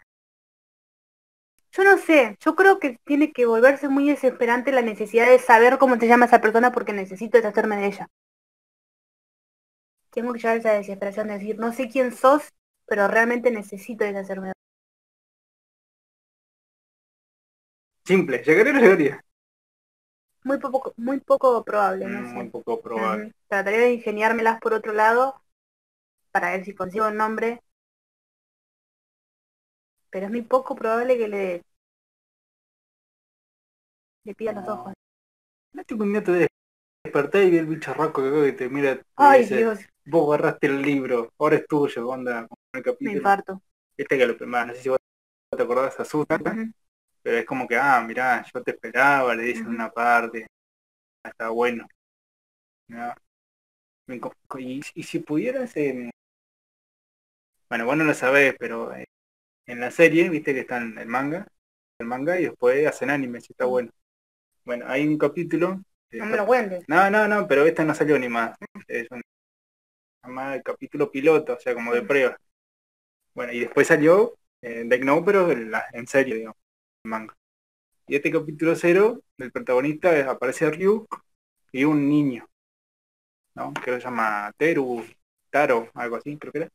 Yo 1.73 1.83
no 1.83 1.97
sé, 1.97 2.37
yo 2.39 2.55
creo 2.55 2.79
que 2.79 2.97
tiene 3.03 3.33
que 3.33 3.45
volverse 3.45 3.89
muy 3.89 4.07
desesperante 4.07 4.71
la 4.71 4.81
necesidad 4.81 5.27
de 5.27 5.37
saber 5.37 5.77
cómo 5.79 5.97
se 5.99 6.07
llama 6.07 6.25
esa 6.27 6.39
persona 6.39 6.71
porque 6.71 6.93
necesito 6.93 7.37
deshacerme 7.37 7.75
de 7.75 7.87
ella. 7.87 8.07
Tengo 10.11 10.31
que 10.31 10.39
llegar 10.39 10.55
a 10.55 10.59
esa 10.59 10.71
desesperación 10.73 11.27
de 11.27 11.33
decir, 11.33 11.57
no 11.59 11.73
sé 11.73 11.89
quién 11.89 12.13
sos, 12.15 12.43
pero 12.87 13.09
realmente 13.09 13.51
necesito 13.51 14.05
deshacerme 14.05 14.47
de 14.47 14.53
Simple, 18.05 18.43
¿llegaría 18.45 18.73
o 18.73 18.75
no 18.75 18.81
llegaría? 18.81 19.23
Muy 20.43 20.59
poco, 20.59 20.93
muy 20.97 21.19
poco 21.19 21.63
probable, 21.63 22.05
no 22.07 22.25
sé. 22.25 22.37
Muy 22.37 22.49
poco 22.49 22.81
probable. 22.81 23.31
Trataré 23.47 23.77
de 23.79 23.93
ingeniármelas 23.93 24.59
por 24.59 24.73
otro 24.73 24.93
lado 24.93 25.41
para 26.31 26.51
ver 26.51 26.65
si 26.65 26.75
consigo 26.75 27.07
el 27.07 27.17
nombre. 27.17 27.61
Pero 30.11 30.27
es 30.27 30.31
muy 30.31 30.43
poco 30.43 30.75
probable 30.75 31.17
que 31.17 31.27
le 31.27 31.63
le 34.23 34.33
pida 34.35 34.51
los 34.53 34.67
ojos. 34.67 34.93
No 35.73 35.83
te 35.83 35.93
un 35.93 36.11
día 36.11 36.23
te 36.23 36.49
despertás 37.03 37.43
y 37.45 37.51
ve 37.51 37.59
el 37.59 37.67
bicho 37.67 37.93
raco 37.93 38.21
que 38.23 38.51
te 38.53 38.69
mira 38.69 39.01
Ay, 39.15 39.41
dice, 39.43 39.57
Dios, 39.57 39.79
vos 40.05 40.27
agarraste 40.29 40.67
el 40.67 40.81
libro, 40.81 41.31
ahora 41.39 41.57
es 41.57 41.67
tuyo, 41.67 42.09
onda, 42.09 42.47
como 42.47 42.59
el 42.73 42.83
me 42.83 42.83
capítulo. 42.83 43.13
infarto. 43.13 43.61
Viste 43.97 44.17
que 44.17 44.27
lo 44.27 44.37
primero, 44.37 44.65
no 44.67 44.73
sé 44.73 44.81
si 44.83 44.89
vos 44.89 44.99
te 45.55 45.63
acordás, 45.63 45.99
asusta, 45.99 46.39
Ujú. 46.39 46.73
Pero 47.23 47.37
es 47.37 47.45
como 47.45 47.67
que, 47.67 47.77
ah, 47.77 48.01
mirá, 48.07 48.45
yo 48.53 48.61
te 48.63 48.71
esperaba, 48.71 49.35
le 49.35 49.43
dicen 49.43 49.67
una 49.67 49.91
parte, 49.91 50.47
ah, 51.23 51.29
está 51.29 51.49
bueno. 51.49 51.87
¿no? 52.87 53.13
Y, 54.59 54.81
y 54.93 55.03
si 55.03 55.19
pudieras, 55.19 55.75
eh, 55.75 56.11
Bueno, 57.69 57.85
vos 57.85 57.97
no 57.97 58.03
lo 58.03 58.13
sabés, 58.13 58.55
pero 58.59 58.93
eh, 58.95 59.05
en 59.67 59.79
la 59.79 59.91
serie, 59.91 60.29
viste 60.29 60.53
que 60.53 60.61
está 60.61 60.77
en 60.79 60.97
el 60.97 61.07
manga, 61.07 61.47
el 61.99 62.07
manga 62.07 62.39
y 62.39 62.45
después 62.45 62.87
hacen 62.87 63.09
anime, 63.09 63.41
si 63.41 63.53
está 63.53 63.65
bueno. 63.65 63.91
Bueno, 64.65 64.85
hay 64.89 65.07
un 65.07 65.17
capítulo. 65.17 65.81
No 66.11 66.25
me 66.27 66.37
lo 66.37 66.45
cuentes. 66.47 66.85
No, 66.87 67.09
no, 67.11 67.27
no, 67.27 67.47
pero 67.47 67.65
esta 67.65 67.85
no 67.85 67.95
salió 67.95 68.19
ni 68.19 68.29
más. 68.29 68.57
Es 68.87 69.07
un 69.11 69.21
el 70.53 70.63
capítulo 70.63 71.11
piloto, 71.11 71.53
o 71.53 71.59
sea, 71.59 71.73
como 71.73 71.93
de 71.93 72.01
prueba. 72.01 72.37
Bueno, 73.33 73.53
y 73.53 73.61
después 73.61 73.87
salió 73.87 74.35
eh, 74.61 74.83
Death 74.87 75.03
Note, 75.03 75.23
pero 75.25 75.51
en, 75.51 75.71
la- 75.71 75.85
en 75.93 76.07
serio, 76.07 76.35
digamos, 76.35 76.57
manga. 77.03 77.35
Y 78.07 78.15
este 78.17 78.31
capítulo 78.31 78.75
cero, 78.75 79.21
el 79.39 79.51
protagonista 79.51 80.17
es- 80.17 80.27
aparece 80.27 80.69
Ryuk 80.71 81.23
y 81.73 81.85
un 81.85 82.09
niño, 82.09 82.47
¿no? 83.55 83.73
Que 83.73 83.91
se 83.93 83.99
llama 84.01 84.51
Teru, 84.57 85.03
Taro, 85.49 85.89
algo 85.93 86.15
así, 86.17 86.37
creo 86.37 86.51
que 86.53 86.59
era. 86.59 86.69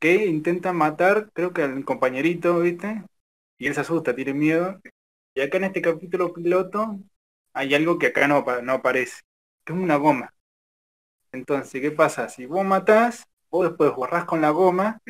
Que 0.00 0.26
intenta 0.26 0.72
matar, 0.72 1.30
creo 1.34 1.52
que 1.54 1.62
al 1.64 1.84
compañerito, 1.86 2.60
¿viste? 2.60 3.04
Y 3.58 3.68
él 3.68 3.74
se 3.74 3.82
asusta, 3.82 4.16
tiene 4.16 4.34
miedo. 4.34 4.80
Y 5.34 5.42
acá 5.42 5.58
en 5.58 5.64
este 5.66 5.82
capítulo 5.82 6.32
piloto 6.34 6.98
hay 7.54 7.74
algo 7.74 7.98
que 7.98 8.08
acá 8.08 8.28
no, 8.28 8.44
no 8.62 8.72
aparece, 8.74 9.22
que 9.64 9.72
es 9.74 9.78
una 9.78 9.96
goma. 9.96 10.34
Entonces, 11.32 11.80
¿qué 11.80 11.90
pasa? 11.90 12.28
Si 12.28 12.46
vos 12.46 12.64
matás, 12.64 13.24
vos 13.50 13.68
después 13.68 13.94
borrás 13.94 14.24
con 14.24 14.40
la 14.40 14.50
goma 14.50 15.00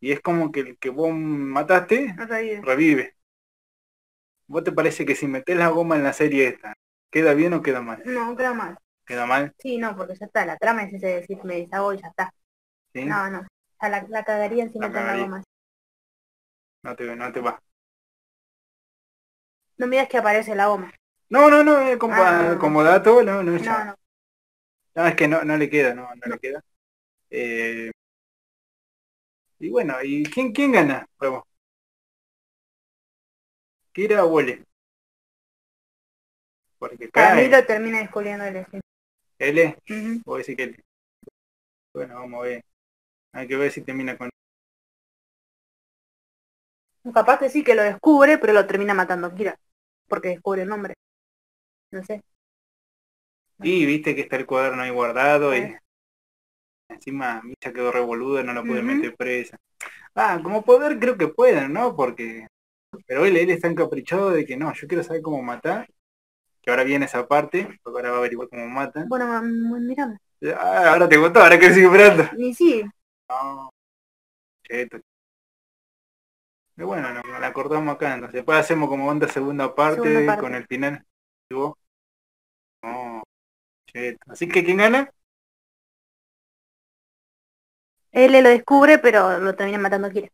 y 0.00 0.12
es 0.12 0.20
como 0.20 0.52
que 0.52 0.60
el 0.62 0.78
que 0.78 0.90
vos 0.90 1.12
mataste 1.14 2.14
revive. 2.62 3.16
¿Vos 4.46 4.64
te 4.64 4.72
parece 4.72 5.04
que 5.06 5.14
si 5.14 5.26
metés 5.26 5.56
la 5.56 5.68
goma 5.68 5.96
en 5.96 6.04
la 6.04 6.12
serie 6.12 6.48
esta, 6.48 6.74
queda 7.10 7.34
bien 7.34 7.54
o 7.54 7.62
queda 7.62 7.80
mal? 7.80 8.02
No, 8.04 8.36
queda 8.36 8.54
mal. 8.54 8.76
Queda 9.06 9.26
mal, 9.26 9.52
Sí, 9.58 9.76
no, 9.76 9.94
porque 9.96 10.14
ya 10.14 10.26
está. 10.26 10.46
La 10.46 10.56
trama 10.56 10.84
es 10.84 10.94
ese 10.94 11.06
de 11.06 11.14
decir, 11.20 11.38
me 11.44 11.56
deshago 11.56 11.92
y 11.92 12.00
ya 12.00 12.08
está. 12.08 12.32
¿sí? 12.94 13.04
No, 13.04 13.28
no. 13.30 13.46
Ya 13.82 13.88
la, 13.88 14.06
la 14.08 14.24
cagaría 14.24 14.64
encima 14.64 14.88
La 14.88 15.00
de 15.00 15.18
la 15.18 15.24
goma. 15.24 15.42
No 16.82 16.96
te, 16.96 17.16
no 17.16 17.32
te 17.32 17.40
va. 17.40 17.60
No 19.76 19.86
me 19.86 19.96
digas 19.96 20.08
que 20.08 20.18
aparece 20.18 20.54
la 20.54 20.68
goma. 20.68 20.92
No, 21.28 21.50
no, 21.50 21.64
no, 21.64 21.80
eh, 21.80 21.98
como, 21.98 22.14
Ah. 22.16 22.56
como 22.60 22.82
dato, 22.82 23.22
no, 23.22 23.42
no, 23.42 23.56
ya. 23.58 23.78
No, 23.78 23.84
no. 23.86 23.94
No, 24.94 25.06
es 25.06 25.16
que 25.16 25.26
no, 25.28 25.42
no 25.44 25.56
le 25.56 25.68
queda, 25.68 25.94
no, 25.94 26.08
no, 26.14 26.32
le 26.32 26.38
queda. 26.38 26.62
Eh, 27.30 27.90
y 29.58 29.70
bueno, 29.70 29.96
¿y 30.02 30.22
quién, 30.24 30.52
quién 30.52 30.72
gana? 30.72 31.06
Vamos. 31.18 31.44
Kira 33.94 34.24
o 34.24 34.28
Wole. 34.28 34.64
Porque 36.78 37.08
cae. 37.10 37.48
lo 37.48 37.64
termina 37.64 37.98
descubriendo 37.98 38.44
el 38.44 38.66
sí. 38.70 38.80
L, 39.38 39.76
Ujú. 39.88 40.22
vos 40.26 40.38
decís 40.38 40.56
que 40.56 40.62
L. 40.64 40.76
Bueno, 41.94 42.14
vamos 42.16 42.40
a 42.40 42.42
ver. 42.42 42.64
Hay 43.32 43.48
que 43.48 43.56
ver 43.56 43.70
si 43.70 43.82
termina 43.82 44.16
con... 44.18 44.30
Capaz 47.12 47.38
que 47.38 47.50
sí 47.50 47.62
que 47.62 47.74
lo 47.74 47.82
descubre, 47.82 48.38
pero 48.38 48.52
lo 48.52 48.66
termina 48.66 48.94
matando 48.94 49.34
Kira. 49.34 49.56
Porque 50.08 50.28
descubre 50.28 50.62
el 50.62 50.68
nombre. 50.68 50.94
No 51.92 52.02
sé. 52.04 52.22
Y 53.62 53.86
viste 53.86 54.14
que 54.14 54.22
está 54.22 54.36
el 54.36 54.46
cuaderno 54.46 54.82
ahí 54.82 54.90
guardado 54.90 55.56
y 55.56 55.60
Sí. 55.60 55.76
encima 56.88 57.40
Misha 57.42 57.72
quedó 57.72 57.92
revoluda, 57.92 58.42
no 58.42 58.52
la 58.52 58.62
puede 58.62 58.80
Ujú. 58.80 58.88
meter 58.88 59.16
presa. 59.16 59.56
Ah, 60.14 60.40
como 60.42 60.64
poder 60.64 60.98
creo 60.98 61.16
que 61.16 61.28
pueden, 61.28 61.72
¿no? 61.72 61.96
Porque... 61.96 62.46
Pero 63.06 63.24
él, 63.24 63.36
él 63.36 63.50
está 63.50 63.68
encaprichado 63.68 64.30
de 64.30 64.44
que 64.44 64.56
no, 64.56 64.72
yo 64.74 64.86
quiero 64.88 65.02
saber 65.02 65.22
cómo 65.22 65.42
matar. 65.42 65.88
Que 66.62 66.70
ahora 66.70 66.84
viene 66.84 67.04
esa 67.04 67.26
parte, 67.28 67.78
porque 67.82 67.98
ahora 67.98 68.10
va 68.10 68.16
a 68.16 68.18
averiguar 68.20 68.48
cómo 68.48 68.66
matan. 68.66 69.08
Bueno, 69.08 69.26
mm, 69.42 69.86
mira. 69.86 70.18
Ah, 70.58 70.92
ahora 70.92 71.08
te 71.08 71.16
gustó, 71.18 71.40
ahora 71.40 71.58
que 71.58 71.72
sigue 71.72 71.86
esperando. 71.86 72.24
Ni 72.36 72.54
sí. 72.54 72.82
No. 73.28 73.70
Cheto. 74.62 74.98
Pero 76.74 76.88
bueno, 76.88 77.12
no, 77.12 77.38
la 77.38 77.52
cortamos 77.52 77.94
acá, 77.94 78.14
entonces 78.14 78.34
después 78.34 78.58
hacemos 78.58 78.88
como 78.88 79.06
onda 79.08 79.28
segunda 79.28 79.74
parte, 79.74 80.02
Segunda 80.02 80.26
parte. 80.26 80.40
con 80.42 80.54
el 80.54 80.66
final. 80.66 81.04
¿Y 81.50 81.54
vos? 81.54 81.74
No. 82.82 83.22
Cheto. 83.86 84.18
Así 84.32 84.48
que 84.48 84.64
¿quién 84.64 84.78
gana? 84.78 85.10
Él 88.12 88.32
lo 88.32 88.48
descubre, 88.48 88.98
pero 88.98 89.38
lo 89.38 89.54
termina 89.54 89.78
matando 89.78 90.08
Kira. 90.10 90.28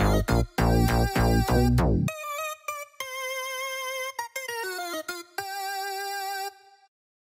you. 1.81 2.26